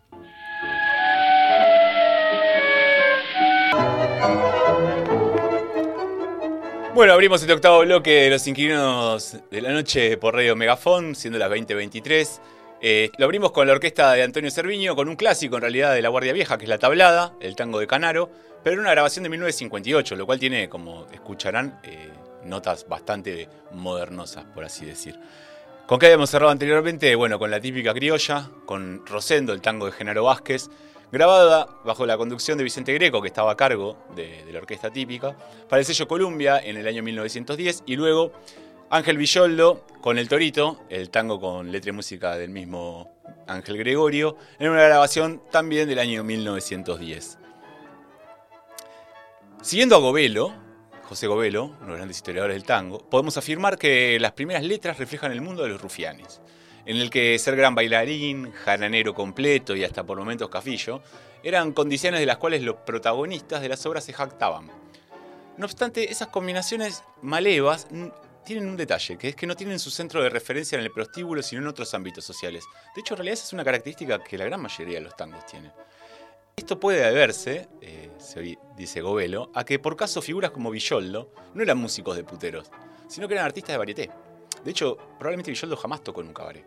Bueno, 6.95 7.13
abrimos 7.13 7.41
este 7.41 7.53
octavo 7.53 7.81
bloque 7.81 8.23
de 8.23 8.31
los 8.31 8.47
inquilinos 8.47 9.37
de 9.51 9.61
la 9.61 9.73
noche 9.73 10.17
por 10.17 10.33
Radio 10.33 10.55
Megafón, 10.55 11.17
siendo 11.17 11.41
las 11.41 11.51
20.23. 11.51 12.41
Eh, 12.81 13.11
lo 13.19 13.25
abrimos 13.25 13.51
con 13.51 13.67
la 13.67 13.73
orquesta 13.73 14.13
de 14.13 14.23
Antonio 14.23 14.49
Cerviño, 14.49 14.95
con 14.95 15.09
un 15.09 15.17
clásico 15.17 15.57
en 15.57 15.63
realidad 15.63 15.93
de 15.93 16.03
la 16.03 16.09
Guardia 16.09 16.33
Vieja, 16.33 16.57
que 16.57 16.67
es 16.67 16.69
La 16.69 16.79
Tablada, 16.79 17.35
el 17.41 17.57
tango 17.57 17.81
de 17.81 17.89
Canaro, 17.89 18.31
pero 18.63 18.75
en 18.75 18.81
una 18.81 18.93
grabación 18.93 19.25
de 19.25 19.31
1958, 19.31 20.15
lo 20.15 20.25
cual 20.25 20.39
tiene, 20.39 20.69
como 20.69 21.09
escucharán, 21.13 21.81
eh, 21.83 22.11
notas 22.45 22.87
bastante 22.89 23.49
modernosas, 23.73 24.45
por 24.55 24.65
así 24.65 24.87
decir. 24.87 25.19
¿Con 25.87 25.99
qué 25.99 26.07
habíamos 26.07 26.31
cerrado 26.31 26.53
anteriormente? 26.53 27.13
Bueno, 27.17 27.41
con 27.41 27.51
la 27.51 27.59
típica 27.59 27.93
criolla, 27.93 28.51
con 28.67 29.05
Rosendo, 29.05 29.53
el 29.53 29.61
tango 29.61 29.87
de 29.87 29.93
Genaro 29.93 30.23
Vázquez, 30.23 30.71
grabada 31.13 31.69
bajo 31.85 32.07
la 32.07 32.17
conducción 32.17 32.59
de 32.59 32.65
Vicente 32.65 32.93
Greco, 32.93 33.21
que 33.23 33.29
estaba 33.29 33.53
a 33.53 33.57
cargo 33.57 33.97
de, 34.15 34.45
la 34.53 34.59
orquesta 34.59 34.91
típica, 34.91 35.37
para 35.69 35.81
el 35.81 35.87
sello 35.87 36.09
Columbia 36.09 36.59
en 36.59 36.77
el 36.77 36.87
año 36.87 37.03
1910, 37.03 37.85
y 37.87 37.97
luego 37.97 38.33
Ángel 38.91 39.19
Villoldo 39.19 39.87
con 40.01 40.19
El 40.19 40.29
Torito, 40.29 40.83
el 40.89 41.11
tango 41.11 41.41
con 41.41 41.71
letra 41.73 41.91
y 41.91 41.93
música 41.93 42.37
del 42.37 42.51
mismo 42.51 43.13
Ángel 43.47 43.77
Gregorio, 43.77 44.37
en 44.59 44.71
una 44.71 44.83
grabación 44.83 45.43
también 45.51 45.89
del 45.89 45.99
año 45.99 46.25
1910. 46.25 47.39
Siguiendo 49.63 49.97
a 49.97 49.99
Govelo, 49.99 50.53
José 51.05 51.27
Govelo, 51.27 51.65
uno 51.65 51.81
de 51.81 51.87
los 51.87 51.97
grandes 51.97 52.17
historiadores 52.19 52.55
del 52.57 52.65
tango, 52.65 52.99
podemos 52.99 53.37
afirmar 53.37 53.79
que 53.79 54.19
las 54.21 54.33
primeras 54.33 54.63
letras 54.63 54.99
reflejan 54.99 55.33
el 55.33 55.41
mundo 55.41 55.63
de 55.63 55.71
los 55.71 55.81
rufianes 55.81 56.41
en 56.87 56.97
el 56.97 57.11
que 57.11 57.38
ser 57.38 57.57
gran 57.57 57.75
bailarín, 57.75 58.53
jananero 58.53 59.14
completo 59.14 59.75
y 59.75 59.85
hasta 59.85 60.05
por 60.05 60.19
momentos 60.19 60.49
cafillo, 60.49 61.03
eran 61.43 61.73
condiciones 61.73 62.21
de 62.21 62.26
las 62.26 62.38
cuales 62.38 62.62
los 62.62 62.76
protagonistas 62.76 63.62
de 63.62 63.69
las 63.69 63.85
obras 63.87 64.05
se 64.05 64.12
jactaban. 64.12 64.71
No 65.57 65.67
obstante, 65.67 66.11
esas 66.11 66.29
combinaciones 66.29 67.05
malevas 67.23 67.87
tienen 68.45 68.69
un 68.69 68.76
detalle, 68.76 69.17
que 69.17 69.29
es 69.29 69.37
que 69.37 69.47
no 69.47 69.57
tienen 69.57 69.79
su 69.79 69.91
centro 69.91 70.23
de 70.23 70.29
referencia 70.29 70.76
en 70.76 70.85
el 70.85 70.91
prostíbulo, 70.91 71.43
sino 71.43 71.62
en 71.62 71.69
otros 71.69 71.95
ámbitos 71.95 72.25
sociales. 72.25 72.64
De 72.95 73.00
hecho, 73.00 73.14
en 73.14 73.19
realidad 73.19 73.35
esa 73.35 73.45
es 73.45 73.53
una 73.53 73.64
característica 73.64 74.23
que 74.23 74.38
la 74.38 74.45
gran 74.45 74.61
mayoría 74.61 74.99
de 74.99 75.05
los 75.05 75.17
tangos 75.17 75.47
tiene. 75.47 75.71
Esto 76.57 76.79
puede 76.79 77.05
deberse, 77.05 77.69
eh, 77.81 78.11
dice 78.76 79.00
Govelo, 79.00 79.50
a 79.55 79.64
que 79.64 79.79
por 79.79 79.97
caso 79.97 80.23
figuras 80.23 80.53
como 80.53 80.71
Villoldo 80.71 81.33
no 81.53 81.62
eran 81.62 81.79
músicos 81.79 82.17
de 82.17 82.25
puteros, 82.25 82.71
sino 83.09 83.26
que 83.26 83.35
eran 83.35 83.47
artistas 83.47 83.75
de 83.75 83.79
varieté. 83.79 84.11
De 84.64 84.71
hecho, 84.71 84.96
probablemente 85.18 85.50
Villoldo 85.50 85.77
jamás 85.77 86.03
tocó 86.03 86.20
en 86.20 86.29
un 86.29 86.35
cabaret. 86.35 86.64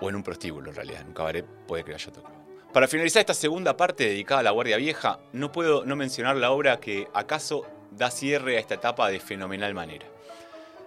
O 0.00 0.08
en 0.08 0.16
un 0.16 0.22
prostíbulo, 0.22 0.70
en 0.70 0.76
realidad. 0.76 1.00
En 1.02 1.08
un 1.08 1.14
cabaret 1.14 1.44
puede 1.66 1.84
que 1.84 1.94
haya 1.94 2.12
tocado. 2.12 2.34
Para 2.72 2.88
finalizar 2.88 3.20
esta 3.20 3.34
segunda 3.34 3.76
parte 3.76 4.04
dedicada 4.04 4.40
a 4.40 4.44
la 4.44 4.50
Guardia 4.50 4.76
Vieja, 4.76 5.20
no 5.32 5.52
puedo 5.52 5.84
no 5.84 5.96
mencionar 5.96 6.36
la 6.36 6.50
obra 6.50 6.80
que 6.80 7.08
acaso 7.14 7.66
da 7.90 8.10
cierre 8.10 8.56
a 8.56 8.60
esta 8.60 8.74
etapa 8.74 9.08
de 9.08 9.20
fenomenal 9.20 9.74
manera. 9.74 10.06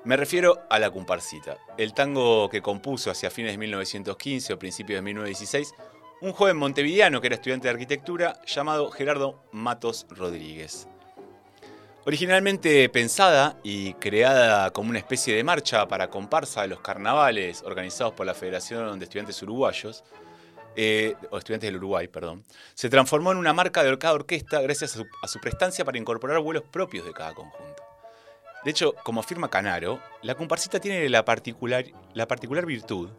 Me 0.04 0.18
refiero 0.18 0.62
a 0.70 0.80
La 0.80 0.90
Comparsita, 0.90 1.58
el 1.78 1.94
tango 1.94 2.50
que 2.50 2.62
compuso 2.62 3.12
hacia 3.12 3.30
fines 3.30 3.52
de 3.52 3.58
1915 3.60 4.54
o 4.54 4.60
principios 4.60 4.98
de 4.98 5.02
1916 5.04 5.74
un 6.22 6.34
joven 6.34 6.58
montevideano 6.58 7.20
que 7.20 7.28
era 7.28 7.36
estudiante 7.36 7.68
de 7.68 7.74
arquitectura 7.74 8.40
llamado 8.46 8.92
Gerardo 8.92 9.44
Matos 9.52 10.06
Rodríguez. 10.10 10.88
Originalmente 12.04 12.90
pensada 12.90 13.60
y 13.62 13.94
creada 13.94 14.72
como 14.72 14.90
una 14.90 14.98
especie 14.98 15.36
de 15.36 15.44
marcha 15.44 15.88
para 15.88 16.10
comparsa 16.10 16.64
de 16.64 16.68
los 16.68 16.82
carnavales 16.82 17.62
organizados 17.62 18.14
por 18.14 18.26
la 18.26 18.34
Federación 18.34 18.98
de 18.98 19.06
Estudiantes 19.06 19.40
Uruguayos, 19.44 20.04
eh, 20.76 21.16
o 21.30 21.38
estudiantes 21.38 21.68
del 21.68 21.78
Uruguay, 21.78 22.08
perdón, 22.08 22.44
se 22.74 22.90
transformó 22.90 23.32
en 23.34 23.38
una 23.38 23.54
marca 23.54 23.84
de 23.84 23.96
cada 24.00 24.16
orquesta 24.16 24.62
gracias 24.62 24.98
a 25.22 25.28
su, 25.28 25.40
prestancia 25.40 25.86
para 25.86 26.00
incorporar 26.00 26.40
vuelos 26.40 26.64
propios 26.72 27.06
de 27.06 27.14
cada 27.14 27.36
conjunto. 27.36 27.84
De 28.66 28.72
hecho, 28.72 28.96
como 29.04 29.20
afirma 29.20 29.52
Canaro, 29.52 30.02
la 30.24 30.34
comparsita 30.34 30.80
tiene 30.80 31.08
la 31.08 31.24
particular, 31.24 31.86
la 32.16 32.28
particular 32.28 32.66
virtud 32.66 33.10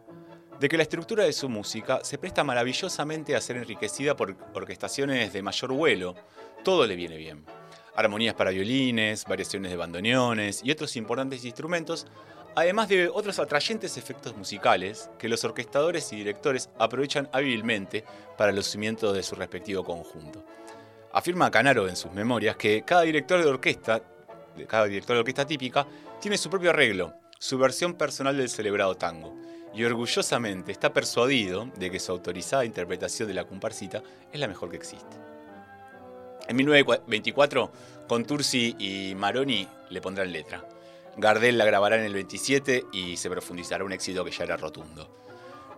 de 0.59 0.67
que 0.67 0.75
la 0.75 0.83
estructura 0.83 1.23
de 1.23 1.31
su 1.31 1.47
música 1.47 2.01
se 2.03 2.17
presta 2.17 2.43
maravillosamente 2.43 3.33
a 3.33 3.41
ser 3.41 3.55
enriquecida 3.55 4.17
por 4.17 4.35
orquestaciones 4.53 5.31
de 5.31 5.41
mayor 5.41 5.71
vuelo. 5.71 6.15
Todo 6.63 6.85
le 6.85 6.97
viene 6.97 7.15
bien 7.15 7.45
armonías 7.95 8.35
para 8.35 8.51
violines, 8.51 9.25
variaciones 9.25 9.71
de 9.71 9.77
bandoneones 9.77 10.61
y 10.63 10.71
otros 10.71 10.95
importantes 10.95 11.45
instrumentos, 11.45 12.07
además 12.55 12.89
de 12.89 13.09
otros 13.09 13.39
atrayentes 13.39 13.97
efectos 13.97 14.35
musicales 14.35 15.09
que 15.17 15.29
los 15.29 15.43
orquestadores 15.43 16.11
y 16.13 16.17
directores 16.17 16.69
aprovechan 16.77 17.29
hábilmente 17.31 18.03
para 18.37 18.51
el 18.51 18.55
lucimiento 18.55 19.13
de 19.13 19.23
su 19.23 19.35
respectivo 19.35 19.83
conjunto. 19.83 20.43
Afirma 21.11 21.51
Canaro 21.51 21.87
en 21.87 21.95
sus 21.95 22.11
memorias 22.11 22.55
que 22.55 22.83
cada 22.83 23.03
director 23.03 23.43
de 23.43 23.49
orquesta, 23.49 24.01
cada 24.67 24.85
director 24.85 25.15
de 25.15 25.19
orquesta 25.19 25.45
típica, 25.45 25.85
tiene 26.19 26.37
su 26.37 26.49
propio 26.49 26.71
arreglo, 26.71 27.13
su 27.37 27.57
versión 27.57 27.93
personal 27.93 28.37
del 28.37 28.49
celebrado 28.49 28.95
tango, 28.95 29.35
y 29.73 29.83
orgullosamente 29.83 30.71
está 30.71 30.93
persuadido 30.93 31.69
de 31.77 31.89
que 31.89 31.99
su 31.99 32.11
autorizada 32.11 32.65
interpretación 32.65 33.27
de 33.27 33.33
la 33.33 33.45
comparsita 33.45 34.03
es 34.31 34.39
la 34.39 34.47
mejor 34.47 34.69
que 34.69 34.77
existe. 34.77 35.32
En 36.47 36.55
1924, 36.55 37.71
Contursi 38.07 38.75
y 38.79 39.15
Maroni 39.15 39.67
le 39.89 40.01
pondrán 40.01 40.31
letra. 40.31 40.67
Gardel 41.17 41.57
la 41.57 41.65
grabará 41.65 41.97
en 41.97 42.05
el 42.05 42.13
27 42.13 42.85
y 42.91 43.17
se 43.17 43.29
profundizará 43.29 43.83
un 43.83 43.93
éxito 43.93 44.25
que 44.25 44.31
ya 44.31 44.43
era 44.43 44.57
rotundo. 44.57 45.23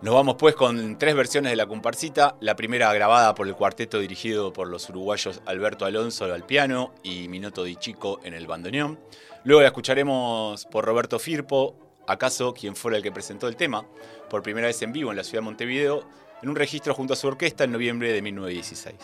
Nos 0.02 0.14
vamos 0.14 0.36
pues 0.38 0.54
con 0.54 0.98
tres 0.98 1.14
versiones 1.14 1.52
de 1.52 1.56
la 1.56 1.66
comparsita, 1.66 2.36
la 2.40 2.54
primera 2.54 2.92
grabada 2.92 3.34
por 3.34 3.46
el 3.46 3.54
cuarteto 3.54 3.98
dirigido 3.98 4.52
por 4.52 4.68
los 4.68 4.88
uruguayos 4.90 5.40
Alberto 5.46 5.86
Alonso 5.86 6.26
al 6.26 6.44
piano 6.44 6.92
y 7.02 7.28
Minoto 7.28 7.64
Di 7.64 7.76
Chico 7.76 8.20
en 8.22 8.34
el 8.34 8.46
bandoneón. 8.46 8.98
Luego 9.44 9.62
la 9.62 9.68
escucharemos 9.68 10.66
por 10.66 10.84
Roberto 10.84 11.18
Firpo, 11.18 11.76
acaso 12.06 12.52
quien 12.52 12.76
fuera 12.76 12.98
el 12.98 13.02
que 13.02 13.10
presentó 13.12 13.48
el 13.48 13.56
tema, 13.56 13.86
por 14.28 14.42
primera 14.42 14.66
vez 14.66 14.82
en 14.82 14.92
vivo 14.92 15.12
en 15.12 15.16
la 15.16 15.24
ciudad 15.24 15.40
de 15.40 15.46
Montevideo, 15.46 16.04
en 16.42 16.50
un 16.50 16.56
registro 16.56 16.92
junto 16.92 17.14
a 17.14 17.16
su 17.16 17.26
orquesta 17.26 17.64
en 17.64 17.72
noviembre 17.72 18.12
de 18.12 18.20
1916. 18.20 18.96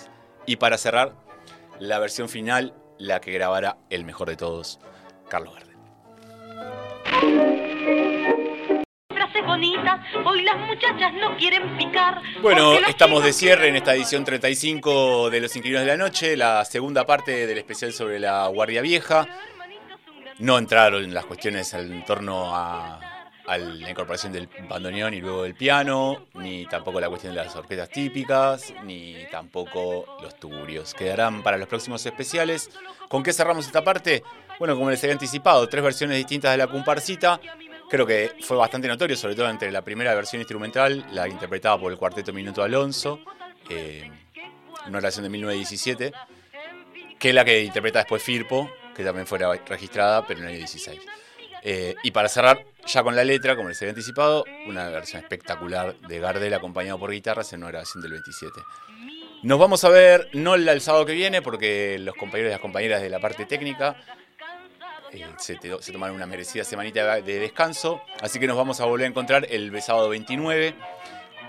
Y 0.44 0.56
para 0.56 0.76
cerrar, 0.76 1.14
la 1.82 1.98
versión 1.98 2.28
final, 2.28 2.74
la 2.98 3.20
que 3.20 3.32
grabará 3.32 3.76
el 3.90 4.04
mejor 4.04 4.28
de 4.28 4.36
todos, 4.36 4.78
Carlos 5.28 5.54
Gardel. 5.54 5.72
hoy 10.24 10.42
las 10.42 10.56
muchachas 10.58 11.12
no 11.14 11.36
quieren 11.36 11.76
picar. 11.76 12.20
Bueno, 12.40 12.74
estamos 12.88 13.22
de 13.22 13.32
cierre 13.32 13.68
en 13.68 13.76
esta 13.76 13.94
edición 13.94 14.24
35 14.24 15.30
de 15.30 15.40
Los 15.40 15.54
Inquilinos 15.56 15.82
de 15.82 15.88
la 15.88 15.96
Noche, 15.96 16.36
la 16.36 16.64
segunda 16.64 17.04
parte 17.04 17.46
del 17.46 17.58
especial 17.58 17.92
sobre 17.92 18.18
la 18.18 18.46
Guardia 18.48 18.80
Vieja. 18.80 19.26
No 20.38 20.58
entraron 20.58 21.04
en 21.04 21.14
las 21.14 21.26
cuestiones 21.26 21.72
en 21.74 22.04
torno 22.04 22.54
a 22.54 23.11
a 23.52 23.58
la 23.58 23.90
incorporación 23.90 24.32
del 24.32 24.48
bandoneón 24.68 25.12
y 25.12 25.20
luego 25.20 25.42
del 25.42 25.54
piano, 25.54 26.26
ni 26.34 26.64
tampoco 26.66 26.98
la 27.00 27.08
cuestión 27.08 27.34
de 27.34 27.44
las 27.44 27.54
orquestas 27.54 27.90
típicas, 27.90 28.72
ni 28.84 29.26
tampoco 29.30 30.16
los 30.22 30.36
tuburios. 30.36 30.94
Quedarán 30.94 31.42
para 31.42 31.58
los 31.58 31.68
próximos 31.68 32.04
especiales. 32.06 32.70
¿Con 33.08 33.22
qué 33.22 33.32
cerramos 33.32 33.66
esta 33.66 33.84
parte? 33.84 34.22
Bueno, 34.58 34.74
como 34.74 34.90
les 34.90 35.02
había 35.02 35.12
anticipado, 35.12 35.68
tres 35.68 35.84
versiones 35.84 36.16
distintas 36.16 36.52
de 36.52 36.56
la 36.56 36.66
comparsita. 36.66 37.40
Creo 37.90 38.06
que 38.06 38.32
fue 38.40 38.56
bastante 38.56 38.88
notorio, 38.88 39.16
sobre 39.16 39.34
todo 39.34 39.50
entre 39.50 39.70
la 39.70 39.82
primera 39.82 40.14
versión 40.14 40.40
instrumental, 40.40 41.04
la 41.12 41.28
interpretada 41.28 41.78
por 41.78 41.92
el 41.92 41.98
cuarteto 41.98 42.32
Minuto 42.32 42.62
Alonso, 42.62 43.20
eh, 43.68 44.10
una 44.86 44.98
grabación 44.98 45.24
de 45.24 45.28
1917, 45.28 46.12
que 47.18 47.32
la 47.34 47.44
que 47.44 47.62
interpreta 47.62 47.98
después 47.98 48.22
Firpo, 48.22 48.70
que 48.96 49.04
también 49.04 49.26
fue 49.26 49.38
registrada, 49.66 50.26
pero 50.26 50.40
en 50.40 50.46
el 50.46 50.50
año 50.52 50.58
16. 50.60 51.00
Eh, 51.64 51.94
y 52.02 52.10
para 52.10 52.28
cerrar, 52.28 52.64
ya 52.86 53.02
con 53.02 53.16
la 53.16 53.24
letra, 53.24 53.56
como 53.56 53.68
les 53.68 53.80
había 53.80 53.90
anticipado, 53.90 54.44
una 54.66 54.88
versión 54.88 55.22
espectacular 55.22 55.96
de 56.00 56.18
Gardel 56.18 56.54
acompañado 56.54 56.98
por 56.98 57.10
guitarras 57.10 57.52
en 57.52 57.60
una 57.60 57.70
grabación 57.70 58.02
del 58.02 58.12
27. 58.12 58.60
Nos 59.42 59.58
vamos 59.58 59.84
a 59.84 59.88
ver 59.88 60.28
no 60.32 60.54
el 60.54 60.80
sábado 60.80 61.06
que 61.06 61.14
viene, 61.14 61.42
porque 61.42 61.98
los 61.98 62.14
compañeros 62.14 62.50
y 62.50 62.52
las 62.52 62.60
compañeras 62.60 63.02
de 63.02 63.10
la 63.10 63.18
parte 63.18 63.44
técnica 63.46 63.96
eh, 65.12 65.26
se, 65.38 65.58
se, 65.80 65.92
tomaron 65.92 66.16
una 66.16 66.26
merecida 66.26 66.64
semanita 66.64 67.20
de 67.20 67.38
descanso, 67.38 68.00
así 68.20 68.38
que 68.38 68.46
nos 68.46 68.56
vamos 68.56 68.80
a 68.80 68.84
volver 68.86 69.06
a 69.06 69.08
encontrar 69.08 69.46
el 69.50 69.80
sábado 69.82 70.08
29. 70.08 70.74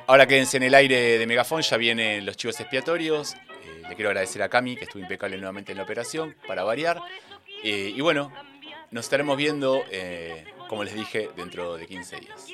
Ahora 0.06 0.28
quédense 0.28 0.58
en 0.58 0.64
el 0.64 0.76
aire 0.76 1.18
de 1.18 1.26
Megafón, 1.26 1.62
ya 1.62 1.78
vienen 1.78 2.26
los 2.26 2.36
chivos 2.36 2.60
expiatorios. 2.60 3.36
Eh, 3.36 3.84
le 3.88 3.96
quiero 3.96 4.10
agradecer 4.10 4.42
a 4.42 4.50
Cami, 4.50 4.76
que 4.76 4.84
estuvo 4.84 5.02
impecable 5.02 5.38
nuevamente 5.38 5.72
en 5.72 5.78
la 5.78 5.84
operación, 5.86 6.36
para 6.46 6.64
variar. 6.64 7.00
Eh, 7.64 7.94
y 7.96 8.02
bueno, 8.02 8.34
nos 8.94 9.06
estaremos 9.06 9.36
viendo, 9.36 9.84
como 10.70 10.84
les 10.84 10.94
dije, 10.94 11.30
dentro 11.36 11.76
de 11.76 11.88
15 11.88 12.20
días. 12.20 12.48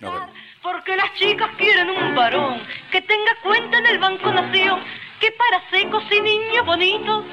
Nos 0.00 0.12
vemos. 0.12 0.30
Porque 0.62 0.94
las 0.94 1.12
chicas 1.14 1.50
quieren 1.56 1.88
un 1.88 2.14
varón 2.14 2.62
que 2.92 3.00
tenga 3.00 3.34
cuenta 3.42 3.78
en 3.78 3.86
el 3.86 3.98
Banco 3.98 4.30
Nación, 4.30 4.80
que 5.20 5.32
para 5.32 5.70
secos 5.70 6.04
y 6.10 6.20
niños 6.20 6.66
bonitos 6.66 7.24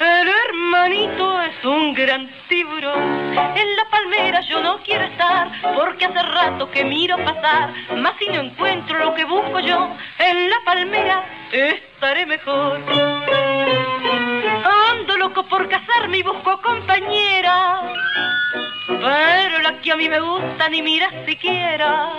el 0.00 0.28
hermanito 0.28 1.42
es 1.42 1.64
un 1.64 1.94
gran 1.94 2.30
tiburón. 2.48 3.38
En 3.56 3.76
la 3.76 3.90
palmera 3.90 4.40
yo 4.42 4.60
no 4.62 4.82
quiero 4.82 5.04
estar, 5.04 5.50
porque 5.74 6.04
hace 6.04 6.22
rato 6.22 6.70
que 6.70 6.84
miro 6.84 7.16
pasar. 7.24 7.72
Más 7.96 8.14
si 8.18 8.26
no 8.28 8.40
encuentro 8.40 8.98
lo 8.98 9.14
que 9.14 9.24
busco 9.24 9.60
yo, 9.60 9.96
en 10.18 10.50
la 10.50 10.56
palmera 10.64 11.48
estaré 11.52 12.26
mejor. 12.26 12.80
Loco 15.16 15.42
por 15.44 15.68
casarme 15.68 16.18
y 16.18 16.22
busco 16.22 16.60
compañera. 16.62 17.82
Pero 18.86 19.58
la 19.62 19.80
que 19.80 19.92
a 19.92 19.96
mí 19.96 20.08
me 20.08 20.20
gusta 20.20 20.68
ni 20.68 20.82
mira 20.82 21.08
siquiera 21.26 22.12